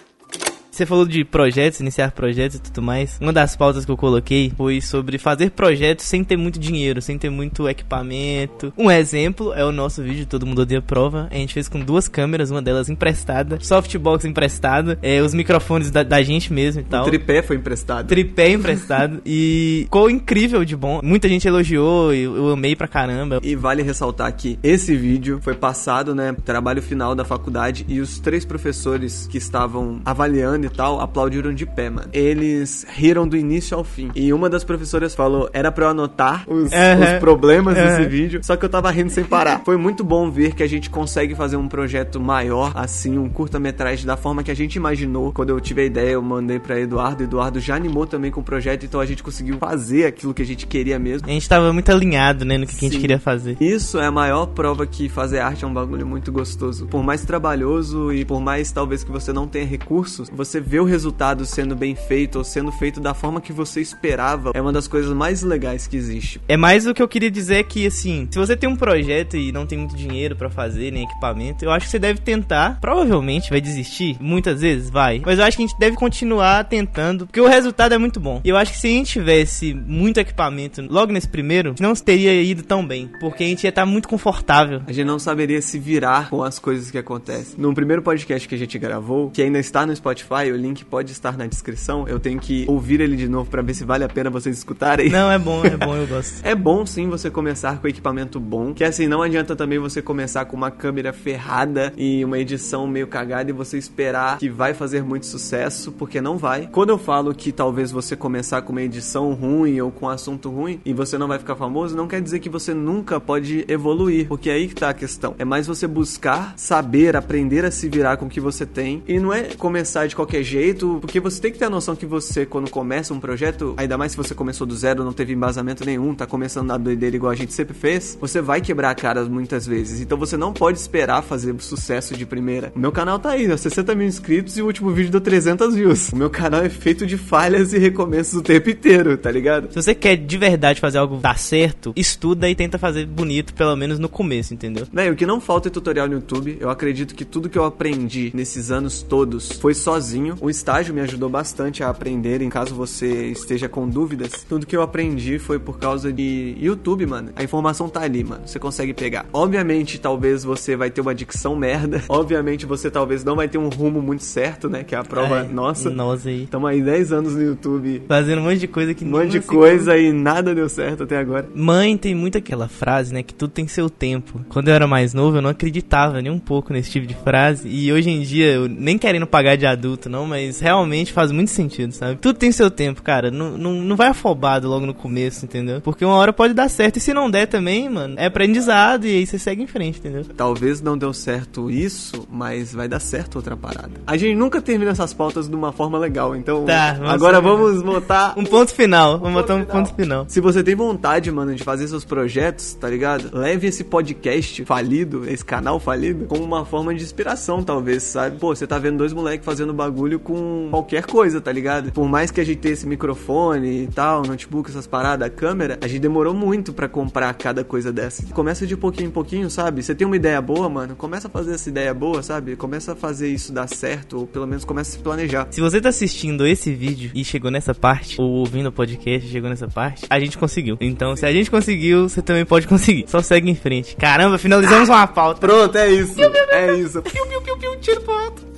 Você 0.80 0.86
falou 0.86 1.04
de 1.04 1.26
projetos, 1.26 1.78
iniciar 1.80 2.10
projetos 2.12 2.56
e 2.56 2.62
tudo 2.62 2.80
mais. 2.80 3.18
Uma 3.20 3.34
das 3.34 3.54
pautas 3.54 3.84
que 3.84 3.90
eu 3.90 3.98
coloquei 3.98 4.50
foi 4.56 4.80
sobre 4.80 5.18
fazer 5.18 5.50
projetos 5.50 6.06
sem 6.06 6.24
ter 6.24 6.38
muito 6.38 6.58
dinheiro, 6.58 7.02
sem 7.02 7.18
ter 7.18 7.28
muito 7.28 7.68
equipamento. 7.68 8.72
Um 8.78 8.90
exemplo 8.90 9.52
é 9.52 9.62
o 9.62 9.72
nosso 9.72 10.02
vídeo 10.02 10.24
Todo 10.24 10.46
Mundo 10.46 10.62
Odeia 10.62 10.80
Prova. 10.80 11.28
A 11.30 11.34
gente 11.34 11.52
fez 11.52 11.68
com 11.68 11.80
duas 11.80 12.08
câmeras, 12.08 12.50
uma 12.50 12.62
delas 12.62 12.88
emprestada, 12.88 13.58
softbox 13.60 14.24
emprestada, 14.24 14.98
é, 15.02 15.20
os 15.20 15.34
microfones 15.34 15.90
da, 15.90 16.02
da 16.02 16.22
gente 16.22 16.50
mesmo 16.50 16.80
e 16.80 16.84
O 16.84 16.86
tal. 16.86 17.04
tripé 17.04 17.42
foi 17.42 17.56
emprestado. 17.56 18.06
Tripé 18.06 18.48
emprestado 18.48 19.20
e 19.26 19.82
ficou 19.84 20.08
incrível 20.08 20.64
de 20.64 20.74
bom. 20.74 21.00
Muita 21.02 21.28
gente 21.28 21.46
elogiou, 21.46 22.14
eu, 22.14 22.34
eu 22.36 22.48
amei 22.52 22.74
pra 22.74 22.88
caramba. 22.88 23.38
E 23.42 23.54
vale 23.54 23.82
ressaltar 23.82 24.34
que 24.34 24.58
esse 24.62 24.96
vídeo 24.96 25.40
foi 25.42 25.54
passado, 25.54 26.14
né, 26.14 26.34
trabalho 26.42 26.80
final 26.80 27.14
da 27.14 27.22
faculdade 27.22 27.84
e 27.86 28.00
os 28.00 28.18
três 28.18 28.46
professores 28.46 29.26
que 29.26 29.36
estavam 29.36 30.00
avaliando 30.06 30.69
tal 30.70 31.00
aplaudiram 31.00 31.52
de 31.52 31.66
pé, 31.66 31.90
mano. 31.90 32.08
Eles 32.12 32.86
riram 32.88 33.26
do 33.26 33.36
início 33.36 33.76
ao 33.76 33.84
fim. 33.84 34.10
E 34.14 34.32
uma 34.32 34.48
das 34.48 34.64
professoras 34.64 35.14
falou, 35.14 35.48
era 35.52 35.70
pra 35.70 35.86
eu 35.86 35.90
anotar 35.90 36.44
os, 36.48 36.64
os 36.66 37.18
problemas 37.20 37.74
desse 37.74 38.08
vídeo, 38.08 38.40
só 38.42 38.56
que 38.56 38.64
eu 38.64 38.68
tava 38.68 38.90
rindo 38.90 39.10
sem 39.10 39.24
parar. 39.24 39.62
Foi 39.64 39.76
muito 39.76 40.04
bom 40.04 40.30
ver 40.30 40.54
que 40.54 40.62
a 40.62 40.68
gente 40.68 40.90
consegue 40.90 41.34
fazer 41.34 41.56
um 41.56 41.68
projeto 41.68 42.20
maior, 42.20 42.72
assim, 42.74 43.18
um 43.18 43.28
curta-metragem 43.28 44.06
da 44.06 44.16
forma 44.16 44.42
que 44.42 44.50
a 44.50 44.56
gente 44.56 44.76
imaginou. 44.76 45.32
Quando 45.32 45.50
eu 45.50 45.60
tive 45.60 45.82
a 45.82 45.84
ideia, 45.84 46.12
eu 46.12 46.22
mandei 46.22 46.58
pra 46.58 46.78
Eduardo, 46.78 47.24
Eduardo 47.24 47.60
já 47.60 47.74
animou 47.74 48.06
também 48.06 48.30
com 48.30 48.40
o 48.40 48.44
projeto, 48.44 48.84
então 48.84 49.00
a 49.00 49.06
gente 49.06 49.22
conseguiu 49.22 49.58
fazer 49.58 50.06
aquilo 50.06 50.34
que 50.34 50.42
a 50.42 50.46
gente 50.46 50.66
queria 50.66 50.98
mesmo. 50.98 51.28
A 51.28 51.30
gente 51.30 51.48
tava 51.48 51.72
muito 51.72 51.90
alinhado, 51.90 52.44
né, 52.44 52.58
no 52.58 52.66
que, 52.66 52.76
que 52.76 52.86
a 52.86 52.88
gente 52.88 53.00
queria 53.00 53.18
fazer. 53.18 53.56
Isso 53.60 53.98
é 53.98 54.06
a 54.06 54.10
maior 54.10 54.46
prova 54.46 54.86
que 54.86 55.08
fazer 55.08 55.40
arte 55.40 55.64
é 55.64 55.66
um 55.66 55.74
bagulho 55.74 56.06
muito 56.06 56.30
gostoso. 56.30 56.86
Por 56.86 57.02
mais 57.02 57.24
trabalhoso 57.24 58.12
e 58.12 58.24
por 58.24 58.40
mais 58.40 58.70
talvez 58.72 59.02
que 59.04 59.10
você 59.10 59.32
não 59.32 59.46
tenha 59.46 59.64
recursos, 59.64 60.30
você 60.30 60.59
vê 60.60 60.78
o 60.78 60.84
resultado 60.84 61.44
sendo 61.44 61.74
bem 61.74 61.94
feito 61.94 62.38
ou 62.38 62.44
sendo 62.44 62.70
feito 62.72 63.00
da 63.00 63.14
forma 63.14 63.40
que 63.40 63.52
você 63.52 63.80
esperava 63.80 64.52
é 64.54 64.60
uma 64.60 64.72
das 64.72 64.86
coisas 64.86 65.12
mais 65.12 65.42
legais 65.42 65.86
que 65.86 65.96
existe. 65.96 66.40
É 66.48 66.56
mais 66.56 66.86
o 66.86 66.94
que 66.94 67.02
eu 67.02 67.08
queria 67.08 67.30
dizer 67.30 67.64
que, 67.64 67.86
assim, 67.86 68.28
se 68.30 68.38
você 68.38 68.56
tem 68.56 68.68
um 68.68 68.76
projeto 68.76 69.36
e 69.36 69.52
não 69.52 69.66
tem 69.66 69.78
muito 69.78 69.96
dinheiro 69.96 70.36
pra 70.36 70.50
fazer, 70.50 70.90
nem 70.90 71.04
equipamento, 71.04 71.64
eu 71.64 71.70
acho 71.70 71.86
que 71.86 71.90
você 71.90 71.98
deve 71.98 72.20
tentar. 72.20 72.78
Provavelmente 72.80 73.50
vai 73.50 73.60
desistir, 73.60 74.16
muitas 74.20 74.60
vezes 74.60 74.90
vai. 74.90 75.22
Mas 75.24 75.38
eu 75.38 75.44
acho 75.44 75.56
que 75.56 75.62
a 75.62 75.66
gente 75.66 75.78
deve 75.78 75.96
continuar 75.96 76.64
tentando, 76.64 77.26
porque 77.26 77.40
o 77.40 77.48
resultado 77.48 77.94
é 77.94 77.98
muito 77.98 78.20
bom. 78.20 78.40
E 78.44 78.48
eu 78.48 78.56
acho 78.56 78.72
que 78.72 78.78
se 78.78 78.86
a 78.86 78.90
gente 78.90 79.12
tivesse 79.12 79.74
muito 79.74 80.18
equipamento 80.18 80.82
logo 80.88 81.12
nesse 81.12 81.28
primeiro, 81.28 81.74
não 81.80 81.94
teria 81.94 82.40
ido 82.42 82.62
tão 82.62 82.86
bem, 82.86 83.10
porque 83.20 83.44
a 83.44 83.46
gente 83.46 83.64
ia 83.64 83.70
estar 83.70 83.86
muito 83.86 84.08
confortável. 84.08 84.82
A 84.86 84.92
gente 84.92 85.06
não 85.06 85.18
saberia 85.18 85.60
se 85.60 85.78
virar 85.78 86.30
com 86.30 86.42
as 86.42 86.58
coisas 86.58 86.90
que 86.90 86.98
acontecem. 86.98 87.54
No 87.58 87.74
primeiro 87.74 88.02
podcast 88.02 88.48
que 88.48 88.54
a 88.54 88.58
gente 88.58 88.78
gravou, 88.78 89.30
que 89.30 89.42
ainda 89.42 89.58
está 89.58 89.86
no 89.86 89.94
Spotify, 89.94 90.39
o 90.48 90.56
link 90.56 90.84
pode 90.84 91.12
estar 91.12 91.36
na 91.36 91.46
descrição. 91.46 92.08
Eu 92.08 92.18
tenho 92.18 92.40
que 92.40 92.64
ouvir 92.68 93.00
ele 93.00 93.16
de 93.16 93.28
novo 93.28 93.50
pra 93.50 93.62
ver 93.62 93.74
se 93.74 93.84
vale 93.84 94.04
a 94.04 94.08
pena 94.08 94.30
vocês 94.30 94.56
escutarem. 94.56 95.10
Não, 95.10 95.30
é 95.30 95.38
bom, 95.38 95.64
é 95.64 95.76
bom, 95.76 95.96
eu 95.96 96.06
gosto. 96.06 96.40
É 96.50 96.54
bom 96.54 96.86
sim 96.86 97.08
você 97.08 97.30
começar 97.30 97.78
com 97.80 97.88
equipamento 97.88 98.40
bom, 98.40 98.72
que 98.72 98.82
assim 98.84 99.06
não 99.06 99.22
adianta 99.22 99.54
também 99.54 99.78
você 99.78 100.00
começar 100.00 100.44
com 100.44 100.56
uma 100.56 100.70
câmera 100.70 101.12
ferrada 101.12 101.92
e 101.96 102.24
uma 102.24 102.38
edição 102.38 102.86
meio 102.86 103.06
cagada 103.06 103.50
e 103.50 103.52
você 103.52 103.76
esperar 103.76 104.38
que 104.38 104.48
vai 104.48 104.74
fazer 104.74 105.02
muito 105.02 105.26
sucesso, 105.26 105.92
porque 105.92 106.20
não 106.20 106.38
vai. 106.38 106.68
Quando 106.70 106.90
eu 106.90 106.98
falo 106.98 107.34
que 107.34 107.52
talvez 107.52 107.90
você 107.90 108.16
começar 108.16 108.62
com 108.62 108.72
uma 108.72 108.82
edição 108.82 109.32
ruim 109.34 109.80
ou 109.80 109.90
com 109.90 110.06
um 110.06 110.08
assunto 110.08 110.50
ruim 110.50 110.80
e 110.84 110.92
você 110.92 111.18
não 111.18 111.28
vai 111.28 111.38
ficar 111.38 111.56
famoso, 111.56 111.96
não 111.96 112.08
quer 112.08 112.20
dizer 112.20 112.38
que 112.38 112.48
você 112.48 112.72
nunca 112.72 113.20
pode 113.20 113.64
evoluir, 113.68 114.28
porque 114.28 114.50
é 114.50 114.54
aí 114.54 114.68
que 114.68 114.74
tá 114.74 114.90
a 114.90 114.94
questão. 114.94 115.34
É 115.38 115.44
mais 115.44 115.66
você 115.66 115.86
buscar 115.86 116.54
saber, 116.56 117.16
aprender 117.16 117.64
a 117.64 117.70
se 117.70 117.88
virar 117.88 118.16
com 118.16 118.26
o 118.26 118.28
que 118.28 118.40
você 118.40 118.64
tem 118.64 119.02
e 119.06 119.18
não 119.18 119.32
é 119.32 119.42
começar 119.56 120.06
de 120.06 120.14
qualquer 120.14 120.29
jeito, 120.42 120.98
porque 121.00 121.20
você 121.20 121.40
tem 121.40 121.52
que 121.52 121.58
ter 121.58 121.66
a 121.66 121.70
noção 121.70 121.96
que 121.96 122.06
você 122.06 122.46
quando 122.46 122.70
começa 122.70 123.12
um 123.12 123.20
projeto, 123.20 123.74
ainda 123.76 123.98
mais 123.98 124.12
se 124.12 124.16
você 124.16 124.34
começou 124.34 124.66
do 124.66 124.74
zero, 124.74 125.04
não 125.04 125.12
teve 125.12 125.32
embasamento 125.32 125.84
nenhum, 125.84 126.14
tá 126.14 126.26
começando 126.26 126.68
na 126.68 126.78
doideira 126.78 127.16
igual 127.16 127.32
a 127.32 127.36
gente 127.36 127.52
sempre 127.52 127.74
fez, 127.74 128.16
você 128.20 128.40
vai 128.40 128.60
quebrar 128.60 128.90
a 128.90 128.94
cara 128.94 129.24
muitas 129.24 129.66
vezes. 129.66 130.00
Então 130.00 130.16
você 130.16 130.36
não 130.36 130.52
pode 130.52 130.78
esperar 130.78 131.22
fazer 131.22 131.54
sucesso 131.60 132.16
de 132.16 132.24
primeira. 132.26 132.72
O 132.74 132.78
meu 132.78 132.92
canal 132.92 133.18
tá 133.18 133.30
aí, 133.30 133.50
ó, 133.50 133.56
60 133.56 133.94
mil 133.94 134.06
inscritos 134.06 134.56
e 134.56 134.62
o 134.62 134.66
último 134.66 134.90
vídeo 134.90 135.10
deu 135.10 135.20
300 135.20 135.74
views. 135.74 136.10
O 136.12 136.16
meu 136.16 136.30
canal 136.30 136.62
é 136.62 136.68
feito 136.68 137.06
de 137.06 137.16
falhas 137.16 137.72
e 137.72 137.78
recomeços 137.78 138.34
o 138.34 138.42
tempo 138.42 138.70
inteiro, 138.70 139.16
tá 139.16 139.30
ligado? 139.30 139.68
Se 139.72 139.82
você 139.82 139.94
quer 139.94 140.16
de 140.16 140.38
verdade 140.38 140.80
fazer 140.80 140.98
algo 140.98 141.16
dar 141.16 141.38
certo, 141.38 141.92
estuda 141.96 142.48
e 142.48 142.54
tenta 142.54 142.78
fazer 142.78 143.06
bonito, 143.06 143.54
pelo 143.54 143.76
menos 143.76 143.98
no 143.98 144.08
começo, 144.08 144.54
entendeu? 144.54 144.86
Véi, 144.92 145.10
o 145.10 145.16
que 145.16 145.26
não 145.26 145.40
falta 145.40 145.68
é 145.68 145.70
tutorial 145.70 146.06
no 146.08 146.14
YouTube. 146.14 146.56
Eu 146.60 146.70
acredito 146.70 147.14
que 147.14 147.24
tudo 147.24 147.48
que 147.48 147.58
eu 147.58 147.64
aprendi 147.64 148.30
nesses 148.34 148.70
anos 148.70 149.02
todos 149.02 149.52
foi 149.52 149.74
sozinho. 149.74 150.19
Sozinho. 150.20 150.36
O 150.40 150.50
estágio 150.50 150.94
me 150.94 151.00
ajudou 151.00 151.28
bastante 151.28 151.82
a 151.82 151.88
aprender, 151.88 152.42
em 152.42 152.48
caso 152.48 152.74
você 152.74 153.26
esteja 153.26 153.68
com 153.68 153.88
dúvidas. 153.88 154.44
Tudo 154.48 154.66
que 154.66 154.76
eu 154.76 154.82
aprendi 154.82 155.38
foi 155.38 155.58
por 155.58 155.78
causa 155.78 156.12
de 156.12 156.54
YouTube, 156.58 157.06
mano. 157.06 157.30
A 157.34 157.42
informação 157.42 157.88
tá 157.88 158.02
ali, 158.02 158.22
mano. 158.22 158.42
Você 158.46 158.58
consegue 158.58 158.92
pegar. 158.92 159.26
Obviamente, 159.32 159.98
talvez 159.98 160.44
você 160.44 160.76
vai 160.76 160.90
ter 160.90 161.00
uma 161.00 161.14
dicção 161.14 161.56
merda. 161.56 162.02
Obviamente, 162.08 162.66
você 162.66 162.90
talvez 162.90 163.24
não 163.24 163.36
vai 163.36 163.48
ter 163.48 163.58
um 163.58 163.68
rumo 163.68 164.02
muito 164.02 164.24
certo, 164.24 164.68
né? 164.68 164.84
Que 164.84 164.94
é 164.94 164.98
a 164.98 165.04
prova 165.04 165.40
Ai, 165.40 165.48
nossa. 165.48 165.90
Nós 165.90 166.26
aí. 166.26 166.44
Estamos 166.44 166.68
aí 166.68 166.82
10 166.82 167.12
anos 167.12 167.34
no 167.34 167.42
YouTube. 167.42 168.02
Fazendo 168.06 168.40
um 168.40 168.44
monte 168.44 168.58
de 168.58 168.68
coisa 168.68 168.94
que 168.94 169.04
Um 169.04 169.08
monte 169.08 169.30
de 169.30 169.40
coisa 169.40 169.96
e 169.96 170.12
nada 170.12 170.54
deu 170.54 170.68
certo 170.68 171.04
até 171.04 171.16
agora. 171.16 171.48
Mãe 171.54 171.96
tem 171.96 172.14
muito 172.14 172.36
aquela 172.36 172.68
frase, 172.68 173.12
né? 173.12 173.22
Que 173.22 173.34
tudo 173.34 173.50
tem 173.50 173.66
seu 173.66 173.88
tempo. 173.88 174.40
Quando 174.48 174.68
eu 174.68 174.74
era 174.74 174.86
mais 174.86 175.14
novo, 175.14 175.38
eu 175.38 175.42
não 175.42 175.50
acreditava 175.50 176.20
nem 176.20 176.30
um 176.30 176.38
pouco 176.38 176.72
nesse 176.72 176.90
tipo 176.90 177.06
de 177.06 177.14
frase. 177.14 177.68
E 177.68 177.92
hoje 177.92 178.10
em 178.10 178.20
dia, 178.20 178.52
eu 178.52 178.68
nem 178.68 178.98
querendo 178.98 179.26
pagar 179.26 179.56
de 179.56 179.66
adulto, 179.66 180.09
não, 180.10 180.26
mas 180.26 180.60
realmente 180.60 181.12
faz 181.12 181.30
muito 181.30 181.50
sentido, 181.50 181.92
sabe? 181.92 182.16
Tudo 182.16 182.38
tem 182.38 182.50
seu 182.50 182.70
tempo, 182.70 183.02
cara. 183.02 183.30
Não, 183.30 183.56
não, 183.56 183.72
não 183.74 183.96
vai 183.96 184.08
afobado 184.08 184.68
logo 184.68 184.84
no 184.84 184.92
começo, 184.92 185.44
entendeu? 185.44 185.80
Porque 185.80 186.04
uma 186.04 186.16
hora 186.16 186.32
pode 186.32 186.52
dar 186.52 186.68
certo. 186.68 186.96
E 186.96 187.00
se 187.00 187.14
não 187.14 187.30
der 187.30 187.46
também, 187.46 187.88
mano, 187.88 188.16
é 188.18 188.26
aprendizado 188.26 189.06
e 189.06 189.16
aí 189.16 189.26
você 189.26 189.38
segue 189.38 189.62
em 189.62 189.66
frente, 189.66 190.00
entendeu? 190.00 190.24
Talvez 190.36 190.80
não 190.82 190.98
deu 190.98 191.12
certo 191.12 191.70
isso, 191.70 192.26
mas 192.30 192.74
vai 192.74 192.88
dar 192.88 193.00
certo 193.00 193.36
outra 193.36 193.56
parada. 193.56 193.92
A 194.06 194.16
gente 194.16 194.34
nunca 194.34 194.60
termina 194.60 194.90
essas 194.90 195.14
pautas 195.14 195.48
de 195.48 195.54
uma 195.54 195.72
forma 195.72 195.98
legal, 195.98 196.34
então 196.34 196.64
Tá, 196.64 196.94
vamos 196.94 197.10
agora 197.10 197.40
vamos 197.40 197.82
botar 197.82 198.34
Um 198.36 198.44
ponto 198.44 198.72
final. 198.72 199.18
Vamos 199.18 199.34
botar 199.34 199.54
um 199.54 199.64
ponto 199.64 199.94
final. 199.94 200.24
Se 200.28 200.40
você 200.40 200.62
tem 200.62 200.74
vontade, 200.74 201.30
mano, 201.30 201.54
de 201.54 201.62
fazer 201.62 201.86
seus 201.86 202.04
projetos, 202.04 202.74
tá 202.74 202.88
ligado? 202.88 203.30
Leve 203.32 203.68
esse 203.68 203.84
podcast 203.84 204.64
falido, 204.64 205.28
esse 205.28 205.44
canal 205.44 205.78
falido, 205.78 206.26
como 206.26 206.42
uma 206.42 206.64
forma 206.64 206.94
de 206.94 207.02
inspiração, 207.02 207.62
talvez, 207.62 208.02
sabe? 208.02 208.38
Pô, 208.38 208.54
você 208.54 208.66
tá 208.66 208.78
vendo 208.78 208.98
dois 208.98 209.12
moleques 209.12 209.44
fazendo 209.44 209.72
bagulho 209.72 209.99
com 210.18 210.68
qualquer 210.70 211.04
coisa, 211.06 211.40
tá 211.40 211.52
ligado? 211.52 211.92
Por 211.92 212.08
mais 212.08 212.30
que 212.30 212.40
a 212.40 212.44
gente 212.44 212.58
tenha 212.58 212.72
esse 212.72 212.86
microfone 212.86 213.84
e 213.84 213.86
tal, 213.88 214.22
notebook, 214.22 214.70
essas 214.70 214.86
paradas, 214.86 215.26
a 215.26 215.30
câmera, 215.30 215.78
a 215.80 215.86
gente 215.86 216.00
demorou 216.00 216.34
muito 216.34 216.72
pra 216.72 216.88
comprar 216.88 217.32
cada 217.34 217.64
coisa 217.64 217.92
dessa. 217.92 218.26
Começa 218.32 218.66
de 218.66 218.76
pouquinho 218.76 219.08
em 219.08 219.12
pouquinho, 219.12 219.50
sabe? 219.50 219.82
Você 219.82 219.94
tem 219.94 220.06
uma 220.06 220.16
ideia 220.16 220.40
boa, 220.40 220.68
mano, 220.68 220.94
começa 220.96 221.28
a 221.28 221.30
fazer 221.30 221.54
essa 221.54 221.68
ideia 221.68 221.92
boa, 221.92 222.22
sabe? 222.22 222.56
Começa 222.56 222.92
a 222.92 222.96
fazer 222.96 223.28
isso 223.28 223.52
dar 223.52 223.68
certo, 223.68 224.18
ou 224.18 224.26
pelo 224.26 224.46
menos 224.46 224.64
começa 224.64 224.90
a 224.90 224.92
se 224.92 224.98
planejar. 224.98 225.48
Se 225.50 225.60
você 225.60 225.80
tá 225.80 225.88
assistindo 225.88 226.46
esse 226.46 226.72
vídeo 226.72 227.10
e 227.14 227.24
chegou 227.24 227.50
nessa 227.50 227.74
parte, 227.74 228.20
ou 228.20 228.28
ouvindo 228.30 228.68
o 228.68 228.72
podcast 228.72 229.26
e 229.26 229.30
chegou 229.30 229.50
nessa 229.50 229.68
parte, 229.68 230.06
a 230.08 230.18
gente 230.18 230.38
conseguiu. 230.38 230.76
Então, 230.80 231.16
se 231.16 231.26
a 231.26 231.32
gente 231.32 231.50
conseguiu, 231.50 232.08
você 232.08 232.22
também 232.22 232.44
pode 232.44 232.66
conseguir. 232.66 233.04
Só 233.08 233.20
segue 233.20 233.50
em 233.50 233.54
frente. 233.54 233.96
Caramba, 233.96 234.38
finalizamos 234.38 234.88
uma 234.88 235.06
pauta. 235.06 235.40
Pronto, 235.40 235.76
é 235.76 235.90
isso. 235.90 236.14
É 236.50 236.74
isso. 236.74 237.02
Piu, 237.02 237.26
piu, 237.26 237.40
piu, 237.42 237.56
piu, 237.58 237.80
tiro 237.80 238.00
pro 238.02 238.14
alto. 238.14 238.49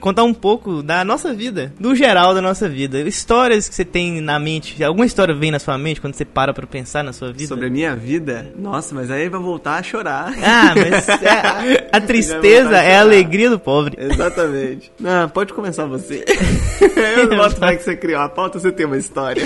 Contar 0.00 0.24
um 0.24 0.34
pouco 0.34 0.82
da 0.82 1.04
nossa 1.04 1.32
vida, 1.32 1.72
do 1.78 1.94
geral 1.94 2.34
da 2.34 2.40
nossa 2.42 2.68
vida. 2.68 3.00
Histórias 3.00 3.68
que 3.68 3.74
você 3.74 3.84
tem 3.84 4.20
na 4.20 4.38
mente. 4.38 4.82
Alguma 4.82 5.06
história 5.06 5.34
vem 5.34 5.50
na 5.50 5.58
sua 5.58 5.76
mente 5.78 6.00
quando 6.00 6.14
você 6.14 6.24
para 6.24 6.52
pra 6.52 6.66
pensar 6.66 7.02
na 7.02 7.12
sua 7.12 7.32
vida? 7.32 7.46
Sobre 7.48 7.66
a 7.66 7.70
minha 7.70 7.94
vida? 7.96 8.52
Nossa, 8.56 8.94
mas 8.94 9.10
aí 9.10 9.28
vai 9.28 9.40
voltar 9.40 9.76
a 9.76 9.82
chorar. 9.82 10.32
Ah, 10.42 10.74
mas 10.76 11.08
é- 11.22 11.88
a 11.92 12.00
tristeza 12.00 12.76
é 12.78 12.96
a 12.96 13.00
alegria 13.00 13.50
do 13.50 13.58
pobre. 13.58 13.96
Exatamente. 13.98 14.90
Não, 14.98 15.28
pode 15.28 15.52
começar 15.52 15.86
você. 15.86 16.24
Eu 17.16 17.28
não 17.28 17.36
boto 17.36 17.56
fé 17.56 17.76
que 17.76 17.82
você 17.82 17.96
criou 17.96 18.20
a 18.20 18.28
pauta, 18.28 18.58
você 18.58 18.72
tem 18.72 18.86
uma 18.86 18.96
história. 18.96 19.42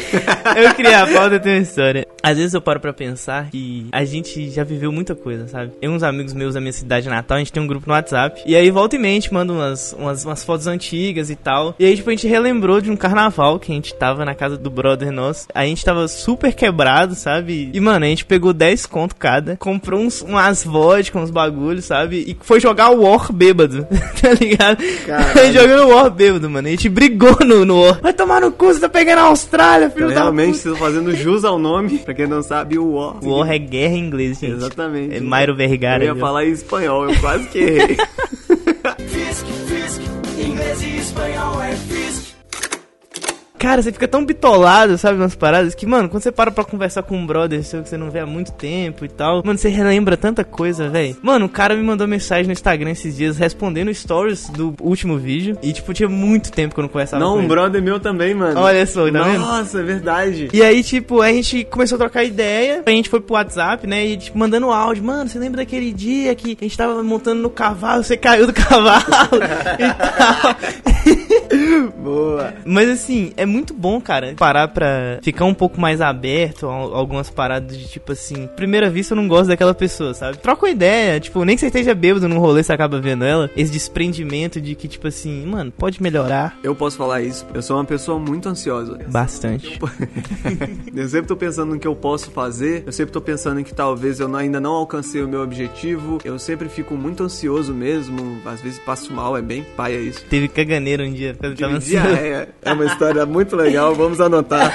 Eu 0.56 0.74
criei 0.74 0.94
a 0.94 1.06
pauta 1.06 1.36
e 1.36 1.40
tenho 1.40 1.56
uma 1.56 1.62
história. 1.62 2.06
Às 2.22 2.36
vezes 2.36 2.54
eu 2.54 2.60
paro 2.60 2.80
pra 2.80 2.92
pensar 2.92 3.50
que 3.50 3.86
a 3.90 4.04
gente 4.04 4.50
já 4.50 4.62
viveu 4.62 4.92
muita 4.92 5.14
coisa, 5.14 5.48
sabe? 5.48 5.72
Eu 5.80 5.90
e 5.90 5.94
uns 5.94 6.02
amigos 6.02 6.34
meus 6.34 6.54
da 6.54 6.60
minha 6.60 6.72
cidade 6.72 7.08
natal, 7.08 7.36
a 7.36 7.38
gente 7.38 7.52
tem 7.52 7.62
um 7.62 7.66
grupo 7.66 7.86
no 7.88 7.94
WhatsApp. 7.94 8.42
E 8.46 8.54
aí 8.54 8.70
volta 8.70 8.96
e 8.96 8.98
meia 8.98 9.12
a 9.12 9.20
gente 9.20 9.32
manda 9.32 9.52
umas, 9.52 9.92
umas, 9.94 10.24
umas 10.24 10.39
fotos 10.44 10.66
antigas 10.66 11.30
e 11.30 11.36
tal. 11.36 11.74
E 11.78 11.84
aí, 11.84 11.96
tipo, 11.96 12.08
a 12.10 12.12
gente 12.12 12.26
relembrou 12.26 12.80
de 12.80 12.90
um 12.90 12.96
carnaval 12.96 13.58
que 13.58 13.72
a 13.72 13.74
gente 13.74 13.94
tava 13.94 14.24
na 14.24 14.34
casa 14.34 14.56
do 14.56 14.70
brother 14.70 15.10
nosso. 15.10 15.46
A 15.54 15.64
gente 15.64 15.84
tava 15.84 16.06
super 16.08 16.52
quebrado, 16.54 17.14
sabe? 17.14 17.70
E, 17.72 17.80
mano, 17.80 18.04
a 18.04 18.08
gente 18.08 18.24
pegou 18.24 18.52
10 18.52 18.86
conto 18.86 19.16
cada, 19.16 19.56
comprou 19.56 20.00
uns, 20.00 20.22
umas 20.22 20.64
vodka, 20.64 21.18
uns 21.18 21.30
bagulhos, 21.30 21.84
sabe? 21.84 22.24
E 22.26 22.36
foi 22.40 22.60
jogar 22.60 22.90
o 22.90 23.02
War 23.02 23.32
bêbado, 23.32 23.86
tá 24.20 24.32
ligado? 24.32 24.82
Caralho. 25.06 25.40
A 25.40 25.44
gente 25.44 25.54
jogando 25.54 25.88
War 25.88 26.10
bêbado, 26.10 26.50
mano. 26.50 26.68
A 26.68 26.70
gente 26.70 26.88
brigou 26.88 27.36
no, 27.44 27.64
no 27.64 27.82
War. 27.82 28.00
Vai 28.00 28.12
tomar 28.12 28.40
no 28.40 28.52
cu, 28.52 28.66
você 28.66 28.80
tá 28.80 28.88
pegando 28.88 29.20
a 29.20 29.24
Austrália, 29.24 29.90
filho 29.90 30.08
da 30.08 30.22
Realmente, 30.22 30.52
puta. 30.52 30.58
vocês 30.58 30.74
estão 30.74 30.86
fazendo 30.86 31.16
jus 31.16 31.44
ao 31.44 31.58
nome. 31.58 31.98
Pra 31.98 32.14
quem 32.14 32.26
não 32.26 32.42
sabe, 32.42 32.78
o 32.78 32.92
War. 32.94 33.24
War 33.24 33.50
é 33.50 33.58
guerra 33.58 33.94
em 33.94 34.06
inglês, 34.06 34.38
gente. 34.38 34.52
Exatamente. 34.52 35.16
É 35.16 35.20
Mairo 35.20 35.54
Vergara. 35.54 36.02
Eu 36.02 36.08
ia 36.08 36.14
viu? 36.14 36.20
falar 36.20 36.44
em 36.44 36.52
espanhol, 36.52 37.08
eu 37.08 37.20
quase 37.20 37.48
que 37.48 37.58
errei. 37.58 37.96
Inglês 40.60 40.82
e 40.82 40.96
espanhol 40.98 41.62
é 41.62 41.74
Fisk. 41.74 42.29
Cara, 43.60 43.82
você 43.82 43.92
fica 43.92 44.08
tão 44.08 44.24
bitolado, 44.24 44.96
sabe, 44.96 45.18
nas 45.18 45.34
paradas, 45.34 45.74
que, 45.74 45.84
mano, 45.84 46.08
quando 46.08 46.22
você 46.22 46.32
para 46.32 46.50
pra 46.50 46.64
conversar 46.64 47.02
com 47.02 47.14
um 47.14 47.26
brother 47.26 47.62
seu 47.62 47.82
que 47.82 47.90
você 47.90 47.98
não 47.98 48.10
vê 48.10 48.20
há 48.20 48.24
muito 48.26 48.52
tempo 48.52 49.04
e 49.04 49.08
tal, 49.08 49.42
mano, 49.44 49.58
você 49.58 49.68
relembra 49.68 50.16
tanta 50.16 50.42
coisa, 50.42 50.88
velho. 50.88 51.14
Mano, 51.22 51.44
o 51.44 51.48
cara 51.48 51.76
me 51.76 51.82
mandou 51.82 52.08
mensagem 52.08 52.46
no 52.46 52.52
Instagram 52.52 52.90
esses 52.90 53.14
dias 53.14 53.36
respondendo 53.36 53.92
stories 53.92 54.48
do 54.48 54.74
último 54.80 55.18
vídeo. 55.18 55.58
E, 55.62 55.74
tipo, 55.74 55.92
tinha 55.92 56.08
muito 56.08 56.50
tempo 56.50 56.72
que 56.72 56.80
eu 56.80 56.84
não 56.84 56.88
conversava 56.88 57.22
não, 57.22 57.32
com 57.32 57.36
um 57.36 57.40
ele. 57.40 57.48
brother 57.48 57.82
meu 57.82 58.00
também, 58.00 58.34
mano. 58.34 58.58
Olha 58.58 58.86
só, 58.86 59.12
tá 59.12 59.24
vendo? 59.24 59.40
Nossa, 59.40 59.80
é 59.80 59.82
verdade. 59.82 60.48
E 60.54 60.62
aí, 60.62 60.82
tipo, 60.82 61.20
a 61.20 61.30
gente 61.30 61.62
começou 61.64 61.96
a 61.96 61.98
trocar 61.98 62.24
ideia, 62.24 62.82
a 62.86 62.90
gente 62.90 63.10
foi 63.10 63.20
pro 63.20 63.34
WhatsApp, 63.34 63.86
né, 63.86 64.06
e, 64.06 64.16
tipo, 64.16 64.38
mandando 64.38 64.70
áudio. 64.70 65.04
Mano, 65.04 65.28
você 65.28 65.38
lembra 65.38 65.58
daquele 65.58 65.92
dia 65.92 66.34
que 66.34 66.56
a 66.58 66.64
gente 66.64 66.78
tava 66.78 67.02
montando 67.02 67.42
no 67.42 67.50
cavalo, 67.50 68.02
você 68.02 68.16
caiu 68.16 68.46
do 68.46 68.54
cavalo 68.56 69.04
e 69.78 69.94
tal. 70.16 70.56
Boa. 72.02 72.54
Mas 72.64 72.88
assim, 72.88 73.32
é 73.36 73.44
muito 73.50 73.74
bom, 73.74 74.00
cara, 74.00 74.34
parar 74.36 74.68
pra 74.68 75.18
ficar 75.22 75.44
um 75.44 75.54
pouco 75.54 75.80
mais 75.80 76.00
aberto 76.00 76.66
a 76.68 76.72
algumas 76.72 77.28
paradas 77.30 77.76
de 77.76 77.88
tipo 77.88 78.12
assim, 78.12 78.48
primeira 78.56 78.88
vista 78.88 79.12
eu 79.12 79.16
não 79.16 79.28
gosto 79.28 79.48
daquela 79.48 79.74
pessoa, 79.74 80.14
sabe? 80.14 80.38
Troca 80.38 80.66
uma 80.66 80.70
ideia, 80.72 81.18
tipo, 81.20 81.44
nem 81.44 81.56
que 81.56 81.60
você 81.60 81.66
esteja 81.66 81.94
bêbado 81.94 82.28
num 82.28 82.38
rolê, 82.38 82.62
você 82.62 82.72
acaba 82.72 83.00
vendo 83.00 83.24
ela, 83.24 83.50
esse 83.56 83.70
desprendimento 83.72 84.60
de 84.60 84.74
que, 84.74 84.88
tipo 84.88 85.06
assim, 85.08 85.44
mano, 85.46 85.70
pode 85.70 86.02
melhorar 86.02 86.56
Eu 86.62 86.74
posso 86.74 86.96
falar 86.96 87.22
isso. 87.22 87.46
Eu 87.52 87.62
sou 87.62 87.76
uma 87.76 87.84
pessoa 87.84 88.18
muito 88.18 88.48
ansiosa. 88.48 88.98
bastante. 89.08 89.78
Eu 90.94 91.08
sempre 91.08 91.26
tô 91.26 91.36
pensando 91.40 91.74
no 91.74 91.78
que 91.78 91.86
eu 91.86 91.94
posso 91.96 92.30
fazer. 92.30 92.84
Eu 92.86 92.92
sempre 92.92 93.12
tô 93.12 93.20
pensando 93.20 93.60
em 93.60 93.64
que 93.64 93.74
talvez 93.74 94.20
eu 94.20 94.34
ainda 94.36 94.60
não 94.60 94.72
alcancei 94.72 95.22
o 95.22 95.28
meu 95.28 95.42
objetivo. 95.42 96.18
Eu 96.24 96.38
sempre 96.38 96.68
fico 96.68 96.94
muito 96.94 97.22
ansioso 97.22 97.72
mesmo. 97.74 98.38
Às 98.44 98.60
vezes 98.60 98.78
passo 98.78 99.12
mal, 99.12 99.36
é 99.36 99.42
bem 99.42 99.64
paia 99.76 99.98
isso. 99.98 100.24
Teve 100.28 100.48
caganeiro 100.48 101.02
um 101.04 101.12
dia, 101.12 101.36
eu 101.42 101.54
tava 101.56 101.74
ansioso. 101.74 102.06
é, 102.06 102.48
é 102.62 102.72
uma 102.72 102.84
história 102.84 103.24
muito 103.26 103.39
legal, 103.56 103.94
vamos 103.94 104.20
anotar. 104.20 104.72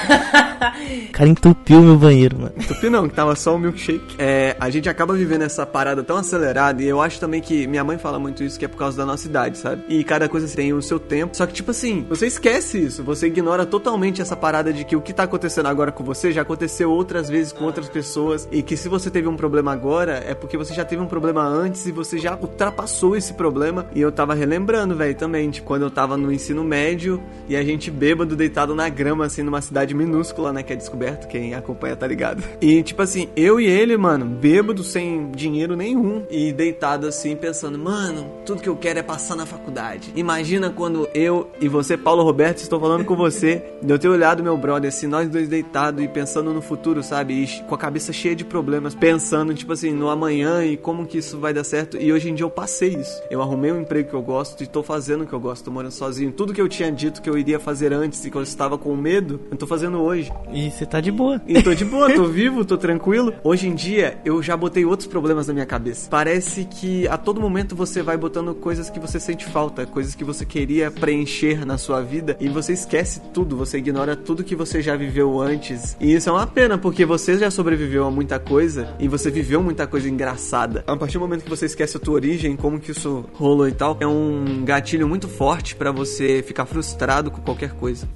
O 1.09 1.11
cara 1.13 1.29
entupiu 1.29 1.81
meu 1.81 1.95
banheiro, 1.95 2.37
mano. 2.37 2.53
Tupi 2.67 2.89
não, 2.89 3.07
que 3.07 3.15
tava 3.15 3.35
só 3.35 3.55
o 3.55 3.59
milkshake. 3.59 4.15
É, 4.17 4.55
a 4.59 4.69
gente 4.69 4.89
acaba 4.89 5.13
vivendo 5.13 5.43
essa 5.43 5.65
parada 5.65 6.03
tão 6.03 6.17
acelerada 6.17 6.81
e 6.81 6.87
eu 6.87 7.01
acho 7.01 7.19
também 7.19 7.41
que 7.41 7.67
minha 7.67 7.83
mãe 7.83 7.97
fala 7.97 8.19
muito 8.19 8.43
isso 8.43 8.57
que 8.57 8.65
é 8.65 8.67
por 8.67 8.77
causa 8.77 8.97
da 8.97 9.05
nossa 9.05 9.27
idade, 9.27 9.57
sabe? 9.57 9.83
E 9.87 10.03
cada 10.03 10.27
coisa 10.27 10.53
tem 10.55 10.73
o 10.73 10.81
seu 10.81 10.99
tempo. 10.99 11.35
Só 11.35 11.45
que 11.45 11.53
tipo 11.53 11.71
assim, 11.71 12.05
você 12.09 12.27
esquece 12.27 12.83
isso, 12.83 13.03
você 13.03 13.27
ignora 13.27 13.65
totalmente 13.65 14.21
essa 14.21 14.35
parada 14.35 14.73
de 14.73 14.83
que 14.83 14.95
o 14.95 15.01
que 15.01 15.13
tá 15.13 15.23
acontecendo 15.23 15.67
agora 15.67 15.91
com 15.91 16.03
você 16.03 16.31
já 16.31 16.41
aconteceu 16.41 16.91
outras 16.91 17.29
vezes 17.29 17.53
com 17.53 17.65
outras 17.65 17.87
pessoas 17.87 18.47
e 18.51 18.61
que 18.61 18.75
se 18.75 18.89
você 18.89 19.09
teve 19.09 19.27
um 19.27 19.35
problema 19.35 19.71
agora 19.71 20.23
é 20.25 20.33
porque 20.33 20.57
você 20.57 20.73
já 20.73 20.83
teve 20.83 21.01
um 21.01 21.07
problema 21.07 21.43
antes 21.43 21.85
e 21.85 21.91
você 21.91 22.17
já 22.17 22.35
ultrapassou 22.35 23.15
esse 23.15 23.33
problema. 23.33 23.85
E 23.93 24.01
eu 24.01 24.11
tava 24.11 24.33
relembrando, 24.33 24.95
velho, 24.95 25.15
também, 25.15 25.49
tipo, 25.49 25.67
quando 25.67 25.83
eu 25.83 25.91
tava 25.91 26.17
no 26.17 26.31
ensino 26.31 26.63
médio 26.63 27.21
e 27.47 27.55
a 27.55 27.63
gente 27.63 27.91
bêbado 27.91 28.35
deitado 28.35 28.54
na 28.55 28.87
grama 28.87 29.25
assim 29.25 29.43
numa 29.43 29.61
cidade 29.61 29.93
minúscula, 29.93 30.53
né, 30.53 30.63
que 30.63 30.71
é 30.71 30.75
descoberto, 30.75 31.27
quem 31.27 31.53
acompanha 31.53 31.95
tá 31.95 32.07
ligado. 32.07 32.41
E 32.61 32.81
tipo 32.81 33.01
assim, 33.01 33.27
eu 33.35 33.59
e 33.59 33.65
ele, 33.65 33.97
mano, 33.97 34.25
bêbado 34.25 34.83
sem 34.83 35.31
dinheiro 35.31 35.75
nenhum 35.75 36.25
e 36.29 36.53
deitado 36.53 37.07
assim 37.07 37.35
pensando, 37.35 37.77
mano, 37.77 38.31
tudo 38.45 38.61
que 38.61 38.69
eu 38.69 38.77
quero 38.77 38.99
é 38.99 39.03
passar 39.03 39.35
na 39.35 39.45
faculdade. 39.45 40.13
Imagina 40.15 40.69
quando 40.69 41.09
eu 41.13 41.49
e 41.59 41.67
você, 41.67 41.97
Paulo 41.97 42.23
Roberto, 42.23 42.59
estou 42.59 42.79
falando 42.79 43.03
com 43.03 43.15
você, 43.15 43.61
eu 43.85 43.99
ter 43.99 44.07
olhado 44.07 44.41
meu 44.41 44.57
brother 44.57 44.87
assim, 44.87 45.07
nós 45.07 45.27
dois 45.27 45.49
deitados 45.49 46.03
e 46.03 46.07
pensando 46.07 46.53
no 46.53 46.61
futuro, 46.61 47.03
sabe? 47.03 47.43
E 47.43 47.63
com 47.63 47.75
a 47.75 47.77
cabeça 47.77 48.13
cheia 48.13 48.35
de 48.35 48.45
problemas, 48.45 48.95
pensando 48.95 49.53
tipo 49.53 49.73
assim, 49.73 49.91
no 49.91 50.09
amanhã 50.09 50.63
e 50.63 50.77
como 50.77 51.05
que 51.05 51.17
isso 51.17 51.37
vai 51.37 51.53
dar 51.53 51.63
certo. 51.63 51.97
E 51.97 52.13
hoje 52.13 52.29
em 52.29 52.35
dia 52.35 52.45
eu 52.45 52.49
passei 52.49 52.95
isso. 52.95 53.21
Eu 53.29 53.41
arrumei 53.41 53.71
um 53.71 53.81
emprego 53.81 54.09
que 54.09 54.15
eu 54.15 54.21
gosto 54.21 54.63
e 54.63 54.67
tô 54.67 54.81
fazendo 54.81 55.23
o 55.23 55.27
que 55.27 55.33
eu 55.33 55.39
gosto, 55.39 55.65
tô 55.65 55.71
morando 55.71 55.91
sozinho. 55.91 56.31
Tudo 56.31 56.53
que 56.53 56.61
eu 56.61 56.69
tinha 56.69 56.91
dito 56.91 57.21
que 57.21 57.29
eu 57.29 57.37
iria 57.37 57.59
fazer 57.59 57.91
antes 57.91 58.23
e 58.23 58.31
que 58.31 58.37
eu 58.37 58.44
estava 58.49 58.77
com 58.77 58.95
medo, 58.95 59.39
eu 59.51 59.57
tô 59.57 59.67
fazendo 59.67 59.99
hoje. 60.01 60.31
E 60.51 60.69
você 60.71 60.85
tá 60.85 61.01
de 61.01 61.11
boa. 61.11 61.41
E 61.47 61.61
tô 61.61 61.73
de 61.73 61.85
boa, 61.85 62.13
tô 62.13 62.25
vivo, 62.29 62.63
tô 62.65 62.77
tranquilo. 62.77 63.33
Hoje 63.43 63.67
em 63.67 63.75
dia, 63.75 64.17
eu 64.23 64.41
já 64.41 64.55
botei 64.55 64.85
outros 64.85 65.07
problemas 65.07 65.47
na 65.47 65.53
minha 65.53 65.65
cabeça. 65.65 66.09
Parece 66.09 66.65
que 66.65 67.07
a 67.07 67.17
todo 67.17 67.41
momento 67.41 67.75
você 67.75 68.01
vai 68.01 68.17
botando 68.17 68.53
coisas 68.55 68.89
que 68.89 68.99
você 68.99 69.19
sente 69.19 69.45
falta, 69.45 69.85
coisas 69.85 70.15
que 70.15 70.23
você 70.23 70.45
queria 70.45 70.89
preencher 70.91 71.65
na 71.65 71.77
sua 71.77 72.01
vida 72.01 72.37
e 72.39 72.47
você 72.47 72.73
esquece 72.73 73.21
tudo, 73.33 73.57
você 73.57 73.77
ignora 73.77 74.15
tudo 74.15 74.43
que 74.43 74.55
você 74.55 74.81
já 74.81 74.95
viveu 74.95 75.41
antes. 75.41 75.95
E 75.99 76.13
isso 76.13 76.29
é 76.29 76.31
uma 76.31 76.47
pena, 76.47 76.77
porque 76.77 77.05
você 77.05 77.37
já 77.37 77.49
sobreviveu 77.51 78.05
a 78.05 78.11
muita 78.11 78.39
coisa 78.39 78.93
e 78.99 79.07
você 79.07 79.29
viveu 79.29 79.61
muita 79.61 79.87
coisa 79.87 80.09
engraçada. 80.09 80.83
A 80.87 80.95
partir 80.95 81.13
do 81.13 81.21
momento 81.21 81.43
que 81.43 81.49
você 81.49 81.65
esquece 81.65 81.97
a 81.97 81.99
tua 81.99 82.15
origem, 82.15 82.55
como 82.55 82.79
que 82.79 82.91
isso 82.91 83.25
rolou 83.33 83.67
e 83.67 83.71
tal, 83.71 83.97
é 83.99 84.07
um 84.07 84.63
gatilho 84.63 85.07
muito 85.07 85.27
forte 85.27 85.75
pra 85.75 85.91
você 85.91 86.43
ficar 86.43 86.65
frustrado 86.65 87.31
com 87.31 87.41
qualquer 87.41 87.71
coisa. 87.73 88.07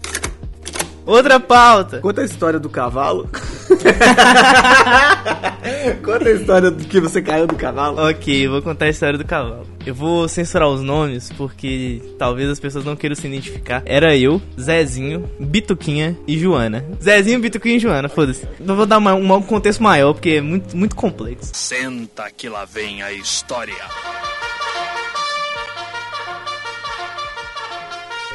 Outra 1.10 1.40
pauta. 1.40 2.00
Conta 2.02 2.22
a 2.22 2.26
história 2.26 2.60
do 2.60 2.70
cavalo. 2.70 3.28
Conta 6.04 6.30
a 6.30 6.32
história 6.32 6.72
do 6.72 6.84
que 6.86 7.00
você 7.00 7.22
caiu 7.22 7.48
do 7.48 7.56
cavalo. 7.56 8.00
Ok, 8.10 8.46
eu 8.46 8.52
vou 8.52 8.62
contar 8.62 8.86
a 8.86 8.90
história 8.90 9.18
do 9.18 9.26
cavalo. 9.26 9.68
Eu 9.86 9.94
vou 9.96 10.28
censurar 10.28 10.68
os 10.70 10.82
nomes 10.82 11.32
porque 11.38 12.02
talvez 12.18 12.50
as 12.50 12.60
pessoas 12.60 12.86
não 12.86 12.96
queiram 12.96 13.16
se 13.16 13.28
identificar. 13.28 13.82
Era 13.86 14.16
eu, 14.16 14.42
Zezinho, 14.60 15.30
Bituquinha 15.40 16.18
e 16.28 16.38
Joana. 16.38 16.86
Zezinho, 17.02 17.40
Bituquinha 17.40 17.78
e 17.78 17.80
Joana, 17.80 18.10
foda-se. 18.10 18.48
Eu 18.60 18.76
vou 18.76 18.86
dar 18.86 18.98
uma- 18.98 19.16
um 19.16 19.42
contexto 19.42 19.82
maior 19.82 20.14
porque 20.14 20.30
é 20.32 20.42
muito, 20.42 20.76
muito 20.78 20.96
complexo. 20.96 21.52
Senta 21.54 22.30
que 22.36 22.50
lá 22.50 22.66
vem 22.66 23.02
a 23.02 23.12
história. 23.12 23.74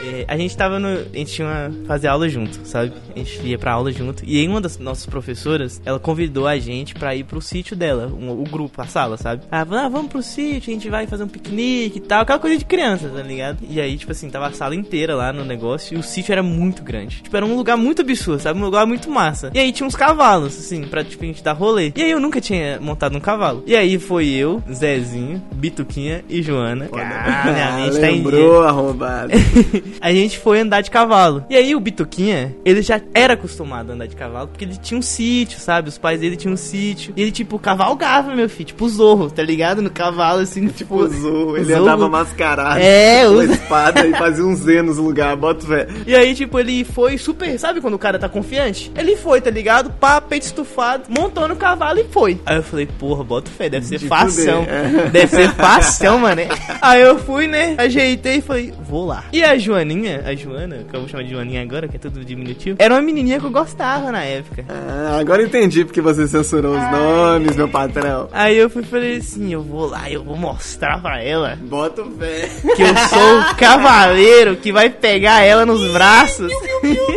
É, 0.05 0.25
a 0.29 0.37
gente 0.37 0.57
tava 0.57 0.79
no. 0.79 0.89
A 0.89 1.17
gente 1.17 1.33
tinha 1.33 1.47
uma. 1.49 1.87
fazer 1.87 2.09
aula 2.09 2.29
junto, 2.29 2.59
sabe? 2.65 2.93
A 3.15 3.19
gente 3.19 3.41
ia 3.47 3.59
pra 3.59 3.73
aula 3.73 3.91
junto. 3.93 4.23
E 4.27 4.39
aí 4.41 4.47
uma 4.49 4.61
das 4.61 4.79
nossas 4.79 5.07
professoras, 5.07 5.81
ela 5.85 5.99
convidou 5.99 6.47
a 6.47 6.59
gente 6.59 6.95
pra 6.95 7.15
ir 7.15 7.25
pro 7.25 7.41
sítio 7.41 7.75
dela, 7.77 8.07
um- 8.09 8.31
o 8.31 8.45
grupo, 8.45 8.81
a 8.83 8.87
sala, 8.87 9.17
sabe? 9.17 9.43
Ah, 9.51 9.65
vamos- 9.65 9.85
ah, 9.85 9.89
vamos 9.89 10.09
pro 10.11 10.23
sítio, 10.23 10.71
a 10.71 10.75
gente 10.75 10.89
vai 10.91 11.07
fazer 11.07 11.25
um 11.25 11.29
piquenique 11.29 11.99
e 11.99 12.01
tal, 12.01 12.23
aquela 12.23 12.39
coisa 12.39 12.57
de 12.59 12.65
criança, 12.65 13.09
tá 13.09 13.23
ligado? 13.23 13.59
E 13.69 13.81
aí, 13.81 13.97
tipo 13.97 14.13
assim, 14.13 14.29
tava 14.29 14.47
a 14.49 14.53
sala 14.53 14.75
inteira 14.75 15.15
lá 15.15 15.33
no 15.33 15.45
negócio 15.45 15.95
e 15.97 15.99
o 15.99 16.03
sítio 16.03 16.33
era 16.33 16.43
muito 16.43 16.83
grande. 16.83 17.23
Tipo, 17.23 17.37
era 17.37 17.47
um 17.47 17.57
lugar 17.57 17.77
muito 17.77 18.03
absurdo, 18.03 18.41
sabe? 18.41 18.59
Um 18.61 18.65
lugar 18.65 18.87
muito 18.87 19.11
massa. 19.11 19.51
E 19.55 19.59
aí 19.59 19.73
tinha 19.73 19.87
uns 19.87 19.97
cavalos, 19.97 20.57
assim, 20.59 20.83
pra 20.83 21.03
tipo, 21.05 21.23
a 21.25 21.27
gente 21.27 21.43
dar 21.43 21.53
rolê. 21.53 21.93
E 21.97 22.03
aí 22.03 22.11
eu 22.11 22.21
nunca 22.21 22.41
tinha 22.41 22.79
montado 22.81 23.17
um 23.17 23.21
cavalo. 23.21 23.63
E 23.67 23.75
aí 23.77 23.99
foi 23.99 24.29
eu, 24.29 24.63
Zezinho, 24.73 25.43
Bituquinha 25.53 26.25
e 26.29 26.43
Joana. 26.43 26.89
Ah, 26.93 27.51
minha 27.53 27.73
mente 27.77 28.01
tá 28.01 28.11
em 28.11 28.23
dia. 28.23 28.65
Arrombado. 28.65 29.33
a 30.01 30.13
gente 30.13 30.39
foi 30.39 30.61
andar 30.61 30.81
de 30.81 30.91
cavalo. 30.91 31.45
E 31.51 31.57
aí 31.57 31.75
o 31.75 31.81
Bituquinha, 31.81 32.55
ele 32.65 32.83
já 32.83 33.01
era 33.13 33.35
acostumado 33.35 33.91
a 33.91 33.95
andar 33.95 34.07
de 34.07 34.17
cavalo, 34.17 34.49
porque 34.49 34.65
ele 34.65 34.77
tinha 34.77 34.99
um 34.99 35.03
sítio, 35.03 35.59
sabe? 35.59 35.89
Os 35.89 35.99
pais 35.99 36.21
dele 36.21 36.37
tinham 36.37 36.55
um 36.55 36.57
sítio. 36.57 37.13
E 37.17 37.23
ele, 37.23 37.31
tipo, 37.33 37.59
cavalgava, 37.59 38.35
meu 38.35 38.49
filho. 38.49 38.65
Tipo 38.67 38.85
o 38.85 38.89
Zorro, 38.89 39.31
tá 39.31 39.43
ligado? 39.43 39.83
No 39.83 39.91
cavalo, 39.91 40.41
assim, 40.41 40.67
tipo... 40.69 40.97
O 40.97 41.09
Zorro, 41.09 41.57
ele 41.57 41.67
Zorro. 41.67 41.83
andava 41.83 42.09
mascarado. 42.09 42.81
É, 42.81 43.25
com 43.27 43.33
o- 43.35 43.41
a 43.41 43.45
espada 43.45 44.07
e 44.07 44.13
fazia 44.15 44.45
um 44.45 44.55
Z 44.55 44.83
nos 44.83 44.97
lugares, 44.99 45.39
bota 45.39 45.67
fé. 45.67 45.87
E 46.07 46.15
aí, 46.15 46.35
tipo, 46.35 46.59
ele 46.59 46.85
foi 46.85 47.19
super... 47.19 47.59
Sabe 47.59 47.81
quando 47.81 47.95
o 47.95 47.99
cara 47.99 48.19
tá 48.19 48.29
confiante? 48.29 48.91
Ele 48.97 49.17
foi, 49.17 49.41
tá 49.41 49.51
ligado? 49.51 49.91
Pá, 49.91 50.21
peito 50.21 50.45
estufado, 50.45 51.05
montou 51.09 51.47
no 51.49 51.57
cavalo 51.57 51.99
e 52.01 52.05
foi. 52.05 52.41
Aí 52.47 52.57
eu 52.57 52.63
falei, 52.63 52.87
porra, 52.99 53.23
bota 53.25 53.51
fé, 53.51 53.69
deve 53.69 53.87
ser 53.87 53.99
De 53.99 54.07
fação. 54.09 54.65
é. 54.69 55.09
Deve 55.11 55.29
ser 55.37 55.51
fação, 55.53 56.19
mano. 56.21 56.43
Aí 56.81 57.01
eu 57.03 57.19
fui, 57.19 57.47
né? 57.47 57.75
Ajeitei 57.79 58.37
e 58.37 58.41
falei, 58.41 58.73
vou 58.89 59.07
lá. 59.07 59.25
E 59.33 59.43
a 59.43 59.57
Joaninha, 59.85 60.23
a 60.27 60.35
Joana, 60.35 60.77
que 60.89 60.97
eu 60.97 61.01
vou 61.01 61.09
chamar 61.09 61.25
de 61.25 61.31
Joaninha 61.31 61.61
agora, 61.63 61.87
que 61.87 61.97
é 61.97 62.01
tudo 62.01 62.25
diminutivo, 62.25 62.77
era 62.81 62.95
uma 62.95 63.03
menininha 63.03 63.39
que 63.39 63.45
eu 63.45 63.51
gostava 63.51 64.11
na 64.11 64.25
época. 64.25 64.65
Ah, 64.69 65.19
agora 65.21 65.43
eu 65.43 65.47
entendi 65.47 65.85
porque 65.85 66.01
você 66.01 66.27
censurou 66.27 66.75
os 66.75 66.91
nomes, 66.91 67.55
meu 67.57 67.69
patrão. 67.69 68.29
Aí 68.33 68.57
eu 68.57 68.71
fui 68.71 68.83
falei 68.83 69.19
assim, 69.19 69.53
eu 69.53 69.63
vou 69.63 69.87
lá, 69.87 70.11
eu 70.11 70.25
vou 70.25 70.37
mostrar 70.37 71.01
pra 71.03 71.23
ela 71.23 71.59
Bota 71.63 72.03
o 72.03 72.11
fé. 72.13 72.49
que 72.75 72.83
eu 72.83 72.97
sou 73.09 73.41
o 73.41 73.55
cavaleiro 73.57 74.57
que 74.57 74.73
vai 74.73 74.89
pegar 74.89 75.43
ela 75.43 75.67
nos 75.67 75.87
braços. 75.93 76.51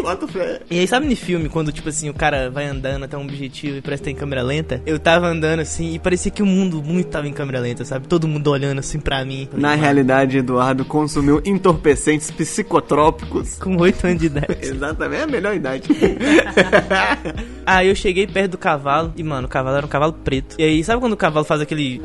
Bota 0.04 0.26
o 0.26 0.28
fé. 0.28 0.60
E 0.70 0.80
aí, 0.80 0.88
sabe 0.88 1.08
no 1.08 1.16
filme, 1.16 1.48
quando, 1.50 1.72
tipo 1.72 1.88
assim, 1.90 2.10
o 2.10 2.14
cara 2.14 2.50
vai 2.50 2.66
andando 2.66 3.04
até 3.06 3.18
um 3.18 3.22
objetivo 3.22 3.78
e 3.78 3.82
parece 3.82 4.04
que 4.04 4.10
tá 4.10 4.12
em 4.12 4.16
câmera 4.20 4.42
lenta? 4.44 4.82
Eu 4.86 5.00
tava 5.00 5.28
andando 5.28 5.62
assim 5.62 5.94
e 5.94 6.00
parecia 6.00 6.32
que 6.32 6.44
o 6.44 6.46
mundo 6.46 6.84
muito 6.84 7.08
tava 7.10 7.28
em 7.28 7.34
câmera 7.34 7.60
lenta, 7.60 7.86
sabe? 7.86 8.08
Todo 8.08 8.28
mundo 8.28 8.48
olhando 8.52 8.80
assim 8.80 9.00
pra 9.00 9.24
mim. 9.24 9.48
Falei, 9.50 9.62
Na 9.62 9.70
"Mano, 9.70 9.82
realidade, 9.82 10.38
Eduardo 10.38 10.84
consumiu 10.86 11.42
entorpecentes 11.46 12.30
psicotrópicos. 12.58 13.60
Com 13.60 13.78
8 13.78 14.08
anos 14.08 14.20
de 14.20 14.26
idade. 14.26 14.58
Exatamente, 14.62 15.20
é 15.20 15.24
a 15.24 15.28
melhor 15.28 15.56
idade. 15.56 15.90
Aí 17.66 17.90
eu 17.90 17.96
cheguei 17.96 18.26
perto 18.26 18.52
do 18.52 18.58
cavalo 18.58 19.14
e, 19.16 19.24
mano, 19.24 19.46
o 19.46 19.50
cavalo 19.50 19.78
era 19.78 19.86
um 19.86 19.90
cavalo 19.90 20.14
preto. 20.14 20.56
E 20.58 20.64
aí, 20.64 20.82
sabe 20.84 21.02
quando 21.02 21.14
o 21.14 21.18
cavalo 21.18 21.46
faz 21.46 21.60
aquele. 21.60 22.02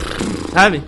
Sabe? 0.52 0.82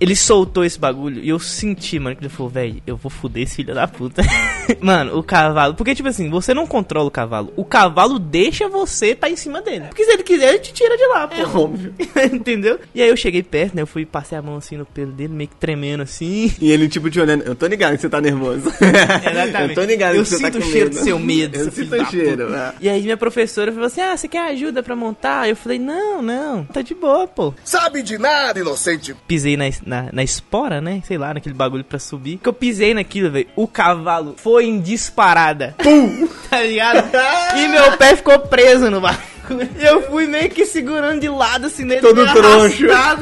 Ele 0.00 0.16
soltou 0.16 0.64
esse 0.64 0.78
bagulho 0.78 1.20
e 1.20 1.28
eu 1.28 1.38
senti, 1.38 1.98
mano, 1.98 2.16
que 2.16 2.22
ele 2.22 2.28
falou, 2.28 2.48
velho, 2.48 2.80
eu 2.86 2.96
vou 2.96 3.10
foder 3.10 3.42
esse 3.42 3.56
filho 3.56 3.74
da 3.74 3.86
puta. 3.88 4.22
mano, 4.80 5.18
o 5.18 5.24
cavalo. 5.24 5.74
Porque, 5.74 5.94
tipo 5.94 6.08
assim, 6.08 6.30
você 6.30 6.54
não 6.54 6.68
controla 6.68 7.08
o 7.08 7.10
cavalo. 7.10 7.52
O 7.56 7.64
cavalo 7.64 8.18
deixa 8.18 8.68
você 8.68 9.14
tá 9.14 9.28
em 9.28 9.36
cima 9.36 9.60
dele. 9.60 9.86
Porque 9.88 10.04
se 10.04 10.12
ele 10.12 10.22
quiser, 10.22 10.50
ele 10.50 10.60
te 10.60 10.72
tira 10.72 10.96
de 10.96 11.06
lá, 11.08 11.26
pô. 11.26 11.34
É 11.34 11.44
óbvio. 11.44 11.92
Entendeu? 12.32 12.78
E 12.94 13.02
aí 13.02 13.08
eu 13.08 13.16
cheguei 13.16 13.42
perto, 13.42 13.74
né? 13.74 13.82
Eu 13.82 13.86
fui 13.88 14.06
passei 14.06 14.38
a 14.38 14.42
mão 14.42 14.56
assim 14.56 14.76
no 14.76 14.86
pelo 14.86 15.10
dele, 15.12 15.34
meio 15.34 15.50
que 15.50 15.56
tremendo 15.56 16.04
assim. 16.04 16.54
E 16.60 16.70
ele, 16.70 16.88
tipo, 16.88 17.10
te 17.10 17.20
olhando. 17.20 17.42
Eu 17.42 17.56
tô 17.56 17.66
ligado 17.66 17.96
que 17.96 18.00
você 18.00 18.08
tá 18.08 18.20
nervoso. 18.20 18.70
Eu 19.68 19.74
tô 19.74 19.82
ligado 19.82 20.14
Eu 20.16 20.24
tá 20.24 20.36
sinto 20.36 20.52
com 20.52 20.58
o 20.58 20.62
cheiro 20.70 20.88
medo. 20.90 20.98
do 20.98 21.04
seu 21.04 21.18
medo, 21.18 21.56
Eu 21.58 21.72
sinto 21.72 21.94
o 21.96 22.06
cheiro. 22.06 22.46
puta. 22.46 22.74
é. 22.78 22.84
E 22.84 22.88
aí 22.88 23.02
minha 23.02 23.16
professora 23.16 23.72
falou 23.72 23.86
assim: 23.86 24.00
Ah, 24.00 24.16
você 24.16 24.28
quer 24.28 24.50
ajuda 24.50 24.82
pra 24.82 24.94
montar? 24.96 25.48
Eu 25.48 25.56
falei, 25.56 25.78
não, 25.78 26.20
não, 26.22 26.64
tá 26.64 26.82
de 26.82 26.94
boa, 26.94 27.26
pô. 27.26 27.54
Sabe 27.64 28.02
de 28.02 28.18
nada, 28.18 28.58
inocente. 28.60 29.14
Pisei 29.26 29.56
na, 29.56 29.64
na, 29.84 30.08
na 30.12 30.22
espora, 30.22 30.80
né? 30.80 31.02
Sei 31.04 31.16
lá, 31.18 31.34
naquele 31.34 31.54
bagulho 31.54 31.84
pra 31.84 31.98
subir. 31.98 32.38
Que 32.38 32.48
eu 32.48 32.52
pisei 32.52 32.94
naquilo, 32.94 33.30
velho. 33.30 33.48
O 33.56 33.66
cavalo 33.66 34.34
foi 34.36 34.64
em 34.66 34.80
disparada. 34.80 35.74
Pum! 35.82 36.28
tá 36.50 36.62
ligado? 36.62 37.10
E 37.56 37.68
meu 37.68 37.96
pé 37.96 38.16
ficou 38.16 38.38
preso 38.40 38.90
no 38.90 39.00
Eu 39.78 40.02
fui 40.02 40.26
meio 40.26 40.50
que 40.50 40.64
segurando 40.64 41.20
de 41.20 41.28
lado, 41.28 41.66
assim, 41.66 41.84
nele. 41.84 42.00
Todo 42.00 42.24
troncho. 42.32 42.86
tá? 42.88 43.18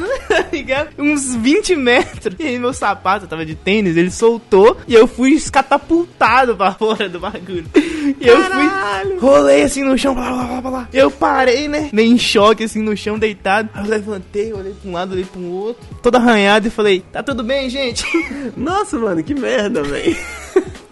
Uns 0.97 1.35
20 1.35 1.75
metros. 1.75 2.35
E 2.39 2.47
aí 2.47 2.59
meu 2.59 2.73
sapato, 2.73 3.27
tava 3.27 3.45
de 3.45 3.55
tênis, 3.55 3.97
ele 3.97 4.11
soltou 4.11 4.77
e 4.87 4.93
eu 4.93 5.07
fui 5.07 5.31
escatapultado 5.31 6.55
pra 6.55 6.71
fora 6.75 7.09
do 7.09 7.19
bagulho. 7.19 7.65
E 7.73 8.27
eu 8.27 8.43
fui, 8.43 9.17
rolei 9.19 9.63
assim 9.63 9.83
no 9.83 9.97
chão, 9.97 10.13
blá, 10.13 10.31
blá, 10.31 10.43
blá, 10.43 10.61
blá. 10.61 10.89
Eu 10.93 11.09
parei, 11.09 11.67
né? 11.67 11.89
Meio 11.91 12.11
em 12.13 12.17
choque, 12.17 12.63
assim, 12.63 12.81
no 12.81 12.95
chão, 12.95 13.17
deitado. 13.17 13.69
Aí 13.73 13.83
eu 13.83 13.89
levantei, 13.89 14.53
olhei 14.53 14.73
pra 14.73 14.89
um 14.89 14.93
lado, 14.93 15.11
olhei 15.13 15.25
pro 15.25 15.41
outro, 15.41 15.83
todo 16.01 16.15
arranhado 16.15 16.67
e 16.67 16.71
falei, 16.71 17.03
tá 17.11 17.21
tudo 17.23 17.43
bem, 17.43 17.69
gente? 17.69 18.05
Nossa, 18.55 18.97
mano, 18.97 19.23
que 19.23 19.33
merda, 19.33 19.83
velho. 19.83 20.15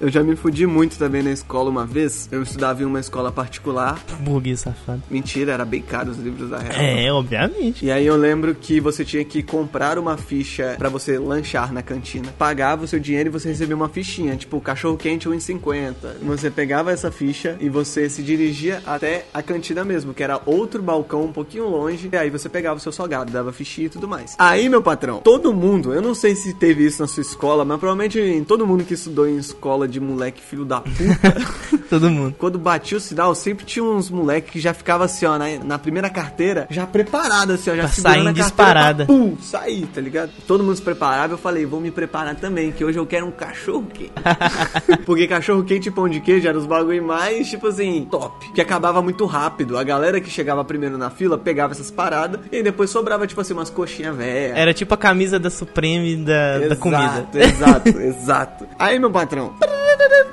Eu 0.01 0.09
já 0.09 0.23
me 0.23 0.33
fudi 0.33 0.65
muito 0.65 0.97
também 0.97 1.21
na 1.21 1.31
escola 1.31 1.69
uma 1.69 1.85
vez. 1.85 2.29
Eu 2.31 2.41
estudava 2.41 2.81
em 2.81 2.85
uma 2.85 3.01
escola 3.01 3.33
particular. 3.33 4.01
Burguês 4.21 4.61
safado. 4.61 5.03
Mentira, 5.11 5.51
era 5.51 5.65
bem 5.65 5.81
caro 5.81 6.09
os 6.11 6.17
livros 6.17 6.49
da 6.49 6.57
real. 6.57 6.79
É, 6.79 7.11
obviamente. 7.11 7.85
E 7.85 7.91
aí 7.91 8.05
eu 8.05 8.15
lembro 8.15 8.55
que 8.55 8.79
você 8.79 9.03
tinha 9.03 9.25
que 9.25 9.43
comprar 9.43 9.99
uma 9.99 10.15
ficha 10.15 10.75
pra 10.77 10.87
você 10.87 11.19
lanchar 11.19 11.73
na 11.73 11.81
cantina. 11.81 12.33
Pagava 12.37 12.85
o 12.85 12.87
seu 12.87 12.97
dinheiro 12.97 13.27
e 13.27 13.31
você 13.31 13.49
recebia 13.49 13.75
uma 13.75 13.89
fichinha, 13.89 14.37
tipo 14.37 14.61
cachorro 14.61 14.95
quente 14.95 15.27
1,50. 15.27 15.93
Você 16.21 16.49
pegava 16.49 16.93
essa 16.93 17.11
ficha 17.11 17.57
e 17.59 17.67
você 17.67 18.09
se 18.09 18.23
dirigia 18.23 18.81
até 18.85 19.25
a 19.33 19.43
cantina 19.43 19.83
mesmo, 19.83 20.13
que 20.13 20.23
era 20.23 20.41
outro 20.45 20.81
balcão 20.81 21.25
um 21.25 21.33
pouquinho 21.33 21.67
longe. 21.67 22.09
E 22.09 22.15
aí 22.15 22.29
você 22.29 22.47
pegava 22.47 22.77
o 22.77 22.79
seu 22.79 22.93
salgado, 22.93 23.33
dava 23.33 23.51
fichinha 23.51 23.87
e 23.87 23.89
tudo 23.89 24.07
mais. 24.07 24.33
Aí, 24.39 24.69
meu 24.69 24.81
patrão, 24.81 25.19
todo 25.19 25.53
mundo, 25.53 25.93
eu 25.93 26.01
não 26.01 26.15
sei 26.15 26.35
se 26.35 26.53
teve 26.53 26.85
isso 26.85 27.01
na 27.01 27.07
sua 27.07 27.19
escola, 27.19 27.65
mas 27.65 27.77
provavelmente 27.77 28.17
em 28.17 28.45
todo 28.45 28.65
mundo 28.65 28.85
que 28.85 28.93
estudou 28.93 29.27
em 29.27 29.35
escola 29.37 29.88
de 29.89 29.99
moleque 29.99 30.41
filho 30.41 30.65
da 30.65 30.81
puta. 30.81 31.79
Todo 31.89 32.09
mundo. 32.09 32.35
Quando 32.37 32.59
batia 32.59 32.97
o 32.97 33.01
sinal, 33.01 33.33
sempre 33.33 33.65
tinha 33.65 33.83
uns 33.83 34.09
moleques 34.09 34.51
que 34.51 34.59
já 34.59 34.73
ficava 34.73 35.05
assim, 35.05 35.25
ó, 35.25 35.37
na, 35.37 35.45
na 35.63 35.79
primeira 35.79 36.09
carteira, 36.09 36.67
já 36.69 36.85
preparado, 36.85 37.53
assim, 37.53 37.71
ó, 37.71 37.75
já 37.75 37.89
carteira 37.89 38.33
disparada. 38.33 39.05
pra, 39.05 39.13
pum, 39.13 39.37
sair, 39.41 39.87
tá 39.87 39.99
ligado? 39.99 40.31
Todo 40.47 40.63
mundo 40.63 40.75
se 40.75 40.81
preparava, 40.81 41.33
eu 41.33 41.37
falei, 41.37 41.65
vou 41.65 41.81
me 41.81 41.89
preparar 41.89 42.35
também, 42.35 42.71
que 42.71 42.85
hoje 42.85 42.99
eu 42.99 43.05
quero 43.05 43.25
um 43.25 43.31
cachorro 43.31 43.87
quente. 43.91 44.11
Porque 45.05 45.27
cachorro 45.27 45.63
quente 45.63 45.89
e 45.89 45.91
pão 45.91 46.07
de 46.07 46.19
queijo 46.19 46.47
eram 46.47 46.59
os 46.59 46.65
bagulho 46.65 47.03
mais, 47.03 47.49
tipo 47.49 47.67
assim, 47.67 48.07
top. 48.09 48.51
Que 48.53 48.61
acabava 48.61 49.01
muito 49.01 49.25
rápido. 49.25 49.77
A 49.77 49.83
galera 49.83 50.21
que 50.21 50.29
chegava 50.29 50.63
primeiro 50.63 50.97
na 50.97 51.09
fila 51.09 51.37
pegava 51.37 51.73
essas 51.73 51.89
paradas 51.89 52.41
e 52.51 52.61
depois 52.61 52.89
sobrava, 52.89 53.25
tipo 53.25 53.41
assim, 53.41 53.53
umas 53.53 53.69
coxinhas 53.69 54.15
velhas. 54.15 54.57
Era 54.57 54.73
tipo 54.73 54.93
a 54.93 54.97
camisa 54.97 55.39
da 55.39 55.49
Supreme 55.49 56.17
da, 56.17 56.59
da 56.59 56.75
comida. 56.75 57.27
Exato, 57.33 57.37
exato, 57.37 57.89
exato. 57.99 58.67
Aí, 58.77 58.99
meu 58.99 59.11
patrão, 59.11 59.53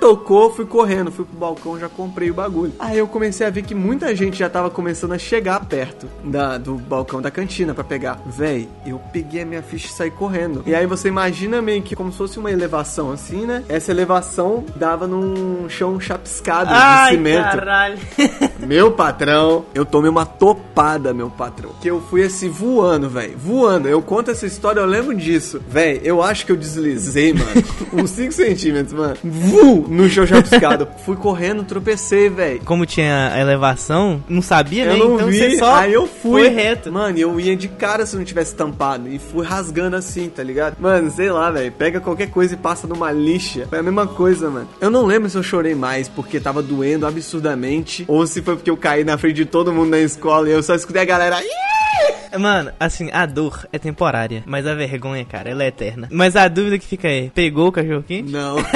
Tocou, 0.01 0.53
fui 0.53 0.67
correndo, 0.67 1.11
fui 1.11 1.25
pro 1.25 1.37
balcão, 1.37 1.79
já 1.79 1.89
comprei 1.89 2.31
o 2.31 2.35
bagulho. 2.35 2.73
Aí 2.79 2.99
eu 2.99 3.09
comecei 3.09 3.47
a 3.47 3.51
ver 3.51 3.63
que 3.63 3.75
muita 3.75 4.15
gente 4.15 4.39
já 4.39 4.49
tava 4.49 4.71
começando 4.71 5.13
a 5.13 5.19
chegar 5.19 5.65
perto 5.65 6.07
da, 6.23 6.59
do 6.59 6.75
balcão 6.75 7.21
da 7.21 7.31
cantina 7.31 7.75
pra 7.75 7.83
pegar. 7.83 8.21
Véi, 8.27 8.69
eu 8.87 9.01
peguei 9.13 9.43
a 9.43 9.47
minha 9.47 9.63
ficha 9.63 9.87
e 9.87 9.91
saí 9.91 10.11
correndo. 10.11 10.63
E 10.67 10.75
aí 10.75 10.87
você 10.87 11.09
imagina 11.09 11.61
meio 11.61 11.83
que 11.83 11.97
como 11.97 12.13
se 12.13 12.19
fosse 12.19 12.39
uma 12.39 12.51
elevação 12.53 13.11
assim, 13.11 13.47
né? 13.47 13.65
Essa 13.69 13.91
elevação 13.91 14.65
dava 14.77 15.07
num 15.07 15.69
chão 15.69 15.99
chapiscado 15.99 16.69
de 16.69 16.77
Ai, 16.77 17.13
cimento. 17.15 17.43
caralho. 17.43 17.99
Meu 18.61 18.93
patrão, 18.93 19.65
eu 19.75 19.85
tomei 19.85 20.11
uma 20.11 20.27
topada, 20.27 21.13
meu 21.13 21.31
patrão. 21.31 21.71
Que 21.81 21.91
eu 21.91 22.01
fui 22.01 22.23
assim 22.23 22.49
voando, 22.49 23.09
velho. 23.09 23.37
Voando. 23.37 23.89
Eu 23.89 24.01
conto 24.03 24.31
essa 24.31 24.47
história, 24.47 24.81
eu 24.81 24.87
lembro 24.87 25.15
disso. 25.15 25.61
Velho, 25.69 26.01
eu 26.05 26.23
acho 26.23 26.47
que 26.47 26.53
eu 26.53 26.57
deslizei, 26.57 27.33
mano. 27.33 27.51
uns 27.93 28.11
5 28.11 28.33
centímetros, 28.33 28.93
mano. 28.93 29.17
Vu! 29.57 29.87
No 29.89 30.09
chão 30.09 30.27
chapiscado. 30.27 30.89
fui 31.05 31.17
correndo, 31.17 31.65
tropecei, 31.65 32.29
velho. 32.29 32.61
Como 32.65 32.85
tinha 32.87 33.33
a 33.33 33.41
elevação, 33.41 34.23
não 34.29 34.43
sabia, 34.43 34.87
né? 34.87 34.93
Eu 34.93 34.99
não 34.99 35.15
então 35.17 35.29
vi, 35.29 35.39
você 35.39 35.57
só 35.59 35.75
aí 35.75 35.93
eu 35.93 36.07
fui. 36.07 36.43
foi 36.43 36.49
reto. 36.49 36.93
Mano, 36.93 37.19
eu 37.19 37.39
ia 37.41 37.57
de 37.57 37.69
cara 37.69 38.05
se 38.07 38.17
não 38.17 38.25
tivesse 38.25 38.55
tampado. 38.55 39.09
E 39.09 39.19
fui 39.19 39.45
rasgando 39.45 39.97
assim, 39.97 40.29
tá 40.29 40.43
ligado? 40.43 40.77
Mano, 40.79 41.11
sei 41.11 41.31
lá, 41.31 41.51
velho. 41.51 41.73
Pega 41.73 42.01
qualquer 42.01 42.29
coisa 42.29 42.55
e 42.55 42.57
passa 42.57 42.87
numa 42.87 43.11
lixa. 43.13 43.67
Foi 43.69 43.79
a 43.79 43.83
mesma 43.83 44.07
coisa, 44.07 44.51
mano. 44.51 44.69
Eu 44.81 44.91
não 44.91 45.07
lembro 45.07 45.29
se 45.29 45.37
eu 45.37 45.43
chorei 45.43 45.75
mais 45.75 46.09
porque 46.09 46.39
tava 46.41 46.63
doendo 46.63 47.07
absurdamente. 47.07 48.05
Ou 48.09 48.27
se 48.27 48.43
foi 48.43 48.57
porque 48.57 48.71
eu 48.71 48.77
caí 48.77 49.05
na 49.05 49.17
frente 49.19 49.37
de 49.37 49.47
todo 49.47 49.73
mundo 49.73 49.91
na 49.91 49.99
escola 49.99 50.49
e 50.49 50.53
eu 50.53 50.63
só 50.63 50.75
escutei 50.75 51.03
a 51.03 51.07
galera. 51.07 51.41
"Ih!" 51.43 52.26
Mano, 52.39 52.73
assim, 52.79 53.09
a 53.13 53.25
dor 53.27 53.67
é 53.73 53.79
temporária, 53.79 54.43
mas 54.47 54.67
a 54.67 54.75
vergonha, 54.75 55.25
cara, 55.25 55.51
ela 55.51 55.65
é 55.65 55.69
eterna. 55.69 56.09
Mas 56.11 56.37
a 56.37 56.47
dúvida 56.49 56.79
que 56.79 56.87
fica 56.87 57.09
é, 57.09 57.31
pegou 57.35 57.69
o 57.69 57.73
cachorro 57.73 58.03
quente? 58.07 58.31
Não. 58.31 58.57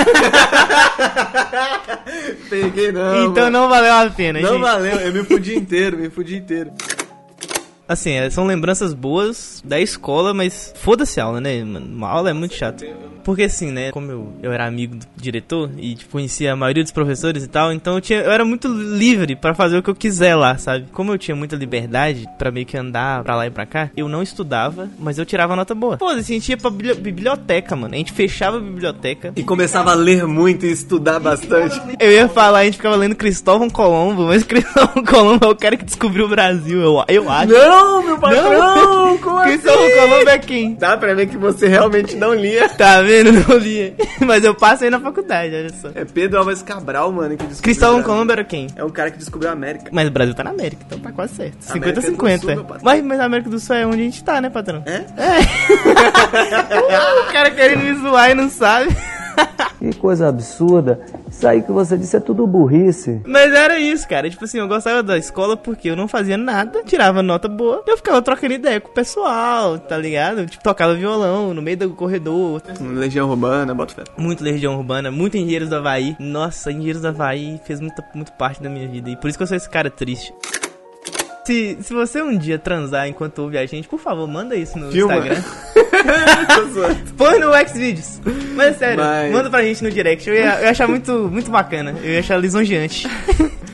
Peguei 2.48 2.92
não. 2.92 3.24
então 3.30 3.44
mano. 3.44 3.50
não 3.50 3.68
valeu 3.68 3.92
a 3.94 4.10
pena, 4.10 4.40
Não 4.40 4.52
gente. 4.54 4.60
valeu, 4.62 4.96
eu 5.00 5.12
me 5.12 5.24
fudi 5.24 5.56
inteiro, 5.56 5.96
me 5.98 6.10
fudi 6.10 6.36
inteiro. 6.36 6.72
Assim, 7.90 8.12
é, 8.12 8.30
são 8.30 8.46
lembranças 8.46 8.94
boas 8.94 9.60
da 9.64 9.80
escola, 9.80 10.32
mas 10.32 10.72
foda-se 10.76 11.20
a 11.20 11.24
aula, 11.24 11.40
né? 11.40 11.64
mano? 11.64 11.86
Uma 11.86 12.08
aula 12.08 12.30
é 12.30 12.32
muito 12.32 12.54
chato. 12.54 12.84
Porque 13.24 13.42
assim, 13.42 13.70
né? 13.70 13.90
Como 13.90 14.10
eu, 14.10 14.32
eu 14.42 14.52
era 14.52 14.64
amigo 14.66 14.94
do 14.94 15.06
diretor 15.16 15.70
e 15.76 15.94
tipo, 15.94 16.12
conhecia 16.12 16.52
a 16.52 16.56
maioria 16.56 16.82
dos 16.82 16.92
professores 16.92 17.44
e 17.44 17.48
tal, 17.48 17.72
então 17.72 17.94
eu, 17.96 18.00
tinha, 18.00 18.20
eu 18.20 18.30
era 18.30 18.44
muito 18.44 18.66
livre 18.68 19.36
pra 19.36 19.54
fazer 19.54 19.76
o 19.76 19.82
que 19.82 19.90
eu 19.90 19.94
quiser 19.94 20.34
lá, 20.36 20.56
sabe? 20.56 20.86
Como 20.92 21.12
eu 21.12 21.18
tinha 21.18 21.36
muita 21.36 21.54
liberdade 21.56 22.26
pra 22.38 22.50
meio 22.50 22.64
que 22.64 22.76
andar 22.78 23.22
pra 23.22 23.36
lá 23.36 23.46
e 23.46 23.50
pra 23.50 23.66
cá, 23.66 23.90
eu 23.96 24.08
não 24.08 24.22
estudava, 24.22 24.88
mas 24.98 25.18
eu 25.18 25.26
tirava 25.26 25.54
nota 25.56 25.74
boa. 25.74 25.98
Pô, 25.98 26.06
assim, 26.08 26.18
a 26.36 26.38
gente 26.38 26.48
ia 26.48 26.56
pra 26.56 26.70
bibli- 26.70 26.94
biblioteca, 26.94 27.76
mano. 27.76 27.94
A 27.94 27.98
gente 27.98 28.12
fechava 28.12 28.56
a 28.56 28.60
biblioteca. 28.60 29.32
E 29.36 29.42
começava 29.42 29.90
a 29.90 29.94
ler 29.94 30.26
muito 30.26 30.64
e 30.64 30.70
estudar 30.72 31.18
bastante. 31.20 31.78
Eu 32.00 32.10
ia 32.10 32.28
falar, 32.28 32.60
a 32.60 32.64
gente 32.64 32.76
ficava 32.78 32.96
lendo 32.96 33.14
Cristóvão 33.16 33.68
Colombo, 33.68 34.26
mas 34.28 34.42
Cristóvão 34.44 35.04
Colombo 35.04 35.44
é 35.44 35.48
o 35.48 35.56
cara 35.56 35.76
que 35.76 35.84
descobriu 35.84 36.24
o 36.24 36.28
Brasil, 36.28 36.80
eu, 36.80 37.04
eu 37.08 37.30
acho. 37.30 37.52
Não, 37.52 37.79
meu 38.02 38.18
patrão! 38.18 39.18
Como 39.18 39.42
Cristóvão 39.42 39.86
assim? 39.86 39.96
Colombo 39.96 40.30
é 40.30 40.38
quem? 40.38 40.74
Dá 40.74 40.96
pra 40.96 41.14
ver 41.14 41.26
que 41.26 41.36
você 41.36 41.68
realmente 41.68 42.16
não 42.16 42.34
lia. 42.34 42.68
Tá 42.68 43.02
vendo? 43.02 43.32
Não 43.32 43.56
lia. 43.56 43.94
Mas 44.20 44.44
eu 44.44 44.54
passei 44.54 44.90
na 44.90 45.00
faculdade, 45.00 45.54
olha 45.54 45.70
só. 45.70 45.88
É 45.94 46.04
Pedro 46.04 46.38
Alves 46.38 46.62
Cabral, 46.62 47.10
mano, 47.12 47.36
que 47.36 47.44
descobriu. 47.44 47.62
Cristóvão 47.62 48.00
o. 48.00 48.04
Colombo 48.04 48.32
era 48.32 48.44
quem? 48.44 48.68
É 48.76 48.84
um 48.84 48.90
cara 48.90 49.10
que 49.10 49.18
descobriu 49.18 49.50
a 49.50 49.52
América. 49.52 49.90
Mas 49.92 50.08
o 50.08 50.10
Brasil 50.10 50.34
tá 50.34 50.44
na 50.44 50.50
América, 50.50 50.82
então 50.86 50.98
tá 50.98 51.12
quase 51.12 51.34
certo. 51.34 51.70
América 51.70 52.00
do 52.00 52.06
50-50. 52.08 52.40
Sul, 52.40 52.48
meu 52.48 52.64
patrão. 52.64 52.80
Mas, 52.82 53.04
mas 53.04 53.20
a 53.20 53.24
América 53.24 53.50
do 53.50 53.60
Sul 53.60 53.76
é 53.76 53.86
onde 53.86 54.00
a 54.00 54.04
gente 54.04 54.24
tá, 54.24 54.40
né, 54.40 54.50
patrão? 54.50 54.82
É? 54.86 55.04
o 57.28 57.32
cara 57.32 57.50
querendo 57.50 57.82
me 57.82 57.94
zoar 57.94 58.30
e 58.30 58.34
não 58.34 58.48
sabe. 58.48 58.88
Que 59.80 59.96
coisa 59.96 60.28
absurda. 60.28 61.00
Isso 61.30 61.48
aí 61.48 61.62
que 61.62 61.72
você 61.72 61.96
disse 61.96 62.14
é 62.14 62.20
tudo 62.20 62.46
burrice. 62.46 63.22
Mas 63.24 63.50
era 63.50 63.78
isso, 63.78 64.06
cara. 64.06 64.28
Tipo 64.28 64.44
assim, 64.44 64.58
eu 64.58 64.68
gostava 64.68 65.02
da 65.02 65.16
escola 65.16 65.56
porque 65.56 65.88
eu 65.88 65.96
não 65.96 66.06
fazia 66.06 66.36
nada, 66.36 66.82
tirava 66.84 67.22
nota 67.22 67.48
boa, 67.48 67.82
e 67.86 67.90
eu 67.90 67.96
ficava 67.96 68.20
trocando 68.20 68.52
ideia 68.52 68.78
com 68.78 68.90
o 68.90 68.94
pessoal, 68.94 69.78
tá 69.78 69.96
ligado? 69.96 70.44
Tipo, 70.44 70.62
tocava 70.62 70.94
violão 70.94 71.54
no 71.54 71.62
meio 71.62 71.78
do 71.78 71.90
corredor. 71.90 72.60
Legião 72.78 73.30
Urbana, 73.30 73.74
bota 73.74 73.94
fé. 73.94 74.04
Muito 74.18 74.44
Legião 74.44 74.76
Urbana, 74.76 75.10
muito 75.10 75.38
Engenheiros 75.38 75.70
do 75.70 75.76
Havaí. 75.76 76.14
Nossa, 76.20 76.70
Engenheiros 76.70 77.00
do 77.00 77.08
Havaí 77.08 77.58
fez 77.64 77.80
muita, 77.80 78.04
muito 78.14 78.32
parte 78.32 78.62
da 78.62 78.68
minha 78.68 78.86
vida. 78.86 79.08
E 79.08 79.16
por 79.16 79.28
isso 79.28 79.38
que 79.38 79.42
eu 79.42 79.46
sou 79.46 79.56
esse 79.56 79.70
cara 79.70 79.88
triste. 79.88 80.30
Se, 81.50 81.78
se 81.80 81.92
você 81.92 82.22
um 82.22 82.38
dia 82.38 82.60
transar 82.60 83.08
enquanto 83.08 83.40
ouve 83.40 83.58
a 83.58 83.66
gente, 83.66 83.88
por 83.88 83.98
favor, 83.98 84.28
manda 84.28 84.54
isso 84.54 84.78
no 84.78 84.92
Filma. 84.92 85.16
Instagram. 85.16 85.42
Põe 87.18 87.40
no 87.40 87.50
Xvideos. 87.68 88.20
Mas 88.54 88.68
é 88.68 88.72
sério, 88.78 88.96
Mas- 88.98 89.32
manda 89.32 89.50
pra 89.50 89.62
gente 89.64 89.82
no 89.82 89.90
direct. 89.90 90.28
Eu 90.28 90.36
ia, 90.36 90.58
eu 90.58 90.64
ia 90.64 90.70
achar 90.70 90.86
muito, 90.86 91.12
muito 91.28 91.50
bacana. 91.50 91.94
Eu 92.02 92.10
ia 92.12 92.20
achar 92.20 92.36
lisonjeante. 92.38 93.08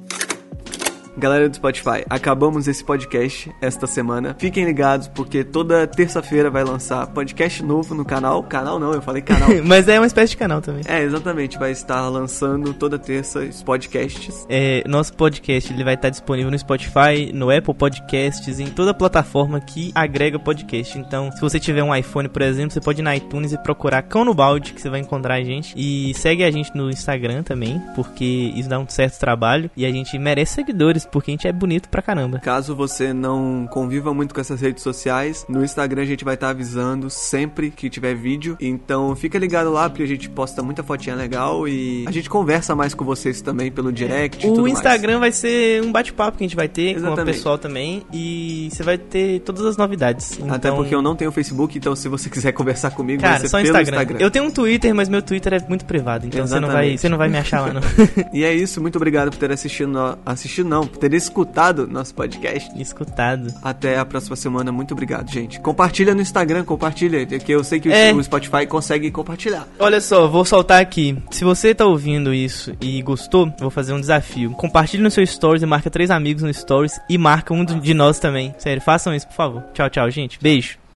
Galera 1.17 1.49
do 1.49 1.57
Spotify, 1.57 2.05
acabamos 2.11 2.69
esse 2.69 2.85
podcast 2.85 3.51
esta 3.61 3.87
semana. 3.87 4.37
Fiquem 4.39 4.65
ligados 4.65 5.09
porque 5.09 5.43
toda 5.43 5.87
terça-feira 5.87 6.51
vai 6.51 6.63
lançar 6.63 7.07
podcast 7.07 7.63
novo 7.63 7.95
no 7.95 8.05
canal. 8.05 8.43
Canal 8.43 8.79
não, 8.79 8.93
eu 8.93 9.01
falei 9.01 9.23
canal. 9.23 9.49
Mas 9.65 9.89
é 9.89 9.99
uma 9.99 10.07
espécie 10.07 10.33
de 10.33 10.37
canal 10.37 10.61
também. 10.61 10.83
é, 10.87 11.03
exatamente, 11.03 11.59
vai 11.59 11.71
estar 11.71 12.07
lançando 12.09 12.75
toda 12.75 12.99
terça 12.99 13.41
os 13.41 13.63
podcasts. 13.63 14.47
É, 14.49 14.83
nosso 14.87 15.15
podcast 15.15 15.73
ele 15.73 15.83
vai 15.83 15.95
estar 15.95 16.11
disponível 16.11 16.51
no 16.51 16.59
Spotify, 16.59 17.33
no 17.33 17.51
Apple 17.51 17.75
Podcasts, 17.75 18.61
em 18.61 18.67
toda 18.67 18.93
plataforma 18.93 19.61
que 19.61 19.93
agrega 19.95 20.39
podcast. 20.39 20.99
Então, 20.99 21.31
se 21.33 21.41
você 21.41 21.59
tiver 21.59 21.83
um 21.83 21.95
iPhone, 21.95 22.29
por 22.29 22.43
exemplo, 22.43 22.73
você 22.73 22.81
pode 22.81 23.01
ir 23.01 23.05
na 23.05 23.17
iTunes 23.17 23.53
e 23.53 23.59
procurar 23.59 24.03
Cão 24.03 24.25
no 24.25 24.35
Balde, 24.35 24.75
que 24.75 24.81
você 24.81 24.91
vai 24.91 25.01
encontrar 25.01 25.35
a 25.35 25.43
gente. 25.43 25.75
E 25.77 26.13
segue 26.15 26.45
a 26.45 26.51
gente 26.51 26.77
no 26.77 26.91
Instagram 26.91 27.43
também, 27.43 27.81
porque 27.95 28.53
isso 28.55 28.69
dá 28.69 28.79
um 28.79 28.89
certo 28.89 29.19
trabalho. 29.19 29.71
E 29.77 29.87
a 29.87 29.91
gente 29.91 30.19
merece 30.19 30.55
seguidores, 30.55 31.06
porque 31.11 31.31
a 31.31 31.33
gente 31.33 31.47
é 31.49 31.53
bonito 31.53 31.89
pra 31.89 32.03
caramba. 32.03 32.39
Caso 32.41 32.75
você 32.75 33.13
não 33.13 33.67
conviva 33.71 34.13
muito 34.15 34.35
com 34.35 34.41
essas 34.41 34.61
redes 34.61 34.83
sociais, 34.83 35.45
no 35.49 35.65
Instagram 35.65 36.03
a 36.03 36.07
gente 36.07 36.25
vai 36.25 36.35
estar 36.35 36.51
avisando 36.51 37.09
sempre 37.11 37.71
que 37.71 37.89
tiver 37.91 38.15
vídeo. 38.15 38.57
Então 38.61 39.15
fica 39.17 39.39
ligado 39.39 39.71
lá 39.73 39.89
porque 39.89 40.03
a 40.03 40.07
gente 40.07 40.29
posta 40.29 40.63
muita 40.63 40.83
fotinha 40.83 41.15
legal 41.15 41.67
e 41.69 42.05
a 42.07 42.11
gente 42.11 42.29
conversa 42.29 42.75
mais 42.75 42.95
com 42.95 43.05
vocês 43.05 43.41
também 43.41 43.71
pelo 43.71 43.93
direct. 43.93 44.47
O 44.47 44.51
tudo 44.51 44.63
mais. 44.63 44.75
Instagram 44.75 45.19
vai 45.21 45.33
ser 45.33 45.83
um 45.83 45.93
bate-papo 45.93 46.39
que 46.39 46.45
a 46.45 46.47
gente 46.47 46.57
vai 46.57 46.69
ter 46.69 46.95
com 46.95 47.01
o 47.01 47.07
Exatamente. 47.07 47.35
pessoal 47.37 47.59
também. 47.59 48.03
E 48.13 48.69
você 48.73 48.83
vai 48.83 48.99
ter 48.99 49.41
todas 49.41 49.65
as 49.65 49.77
novidades. 49.77 50.39
Até 50.49 50.69
Então- 50.69 50.77
porque 50.77 50.95
eu 50.95 51.03
não 51.03 51.15
tenho 51.17 51.31
Facebook, 51.33 51.77
então 51.79 51.95
se 51.97 52.09
você 52.09 52.29
quiser 52.31 52.53
conversar 52.53 52.91
comigo, 52.91 53.23
Cara, 53.23 53.35
vai 53.35 53.41
ser 53.43 53.49
só 53.49 53.57
pelo 53.59 53.69
Instagram. 53.69 53.97
Instagram. 53.97 54.19
Eu 54.21 54.31
tenho 54.31 54.45
um 54.45 54.51
Twitter, 54.51 54.95
mas 54.95 55.09
meu 55.09 55.23
Twitter 55.23 55.55
é 55.55 55.61
muito 55.69 55.85
privado, 55.85 56.27
então 56.27 56.47
você 56.47 56.55
não, 56.61 56.69
vai, 56.69 56.77
Exatamente. 56.95 57.01
você 57.01 57.09
não 57.09 57.19
vai 57.19 57.29
me 57.29 57.39
achar 57.39 57.61
lá, 57.61 57.73
não. 57.73 57.81
E 58.33 58.45
é 58.45 58.53
isso, 58.55 58.81
muito 58.81 58.97
obrigado 58.97 59.31
por 59.31 59.39
ter 59.39 59.51
assistido, 59.53 60.19
assistido 60.25 60.69
não, 60.69 60.87
por 60.97 61.01
ter 61.09 61.15
escutado 61.15 61.87
nosso 61.87 62.15
podcast. 62.15 62.71
Escutado. 62.81 63.53
Até 63.63 63.99
a 63.99 64.05
próxima 64.05 64.37
semana, 64.37 64.73
muito 64.73 64.93
obrigado, 64.93 65.31
gente. 65.31 65.61
Compartilha 65.61 66.15
no 66.15 66.21
Instagram, 66.23 66.65
compartilha, 66.65 67.25
que 67.27 67.53
eu 67.53 67.63
sei 67.63 67.79
que 67.81 67.91
É. 67.93 68.13
o 68.13 68.23
Spotify 68.23 68.67
consegue 68.67 69.11
compartilhar. 69.11 69.67
Olha 69.79 70.01
só, 70.01 70.27
vou 70.27 70.45
soltar 70.45 70.81
aqui. 70.81 71.17
Se 71.31 71.45
você 71.45 71.75
tá 71.75 71.85
ouvindo 71.85 72.33
isso 72.33 72.73
e 72.81 73.01
gostou, 73.03 73.47
eu 73.47 73.53
vou 73.61 73.71
fazer 73.71 73.93
um 73.93 74.01
desafio. 74.01 74.51
Compartilhe 74.53 75.03
no 75.03 75.11
seu 75.11 75.27
stories 75.27 75.63
e 75.63 75.67
marca 75.67 75.91
três 75.91 76.11
amigos 76.11 76.43
no 76.43 76.53
stories 76.53 76.99
e 77.09 77.19
marca 77.19 77.53
um 77.53 77.65
de 77.65 77.95
nós 77.95 78.19
também. 78.19 78.55
Sério, 78.59 78.83
façam 78.83 79.15
isso, 79.15 79.27
por 79.29 79.35
favor. 79.35 79.63
Tchau, 79.75 79.91
tchau, 79.91 80.11
gente. 80.11 80.39
Beijo. 80.41 80.79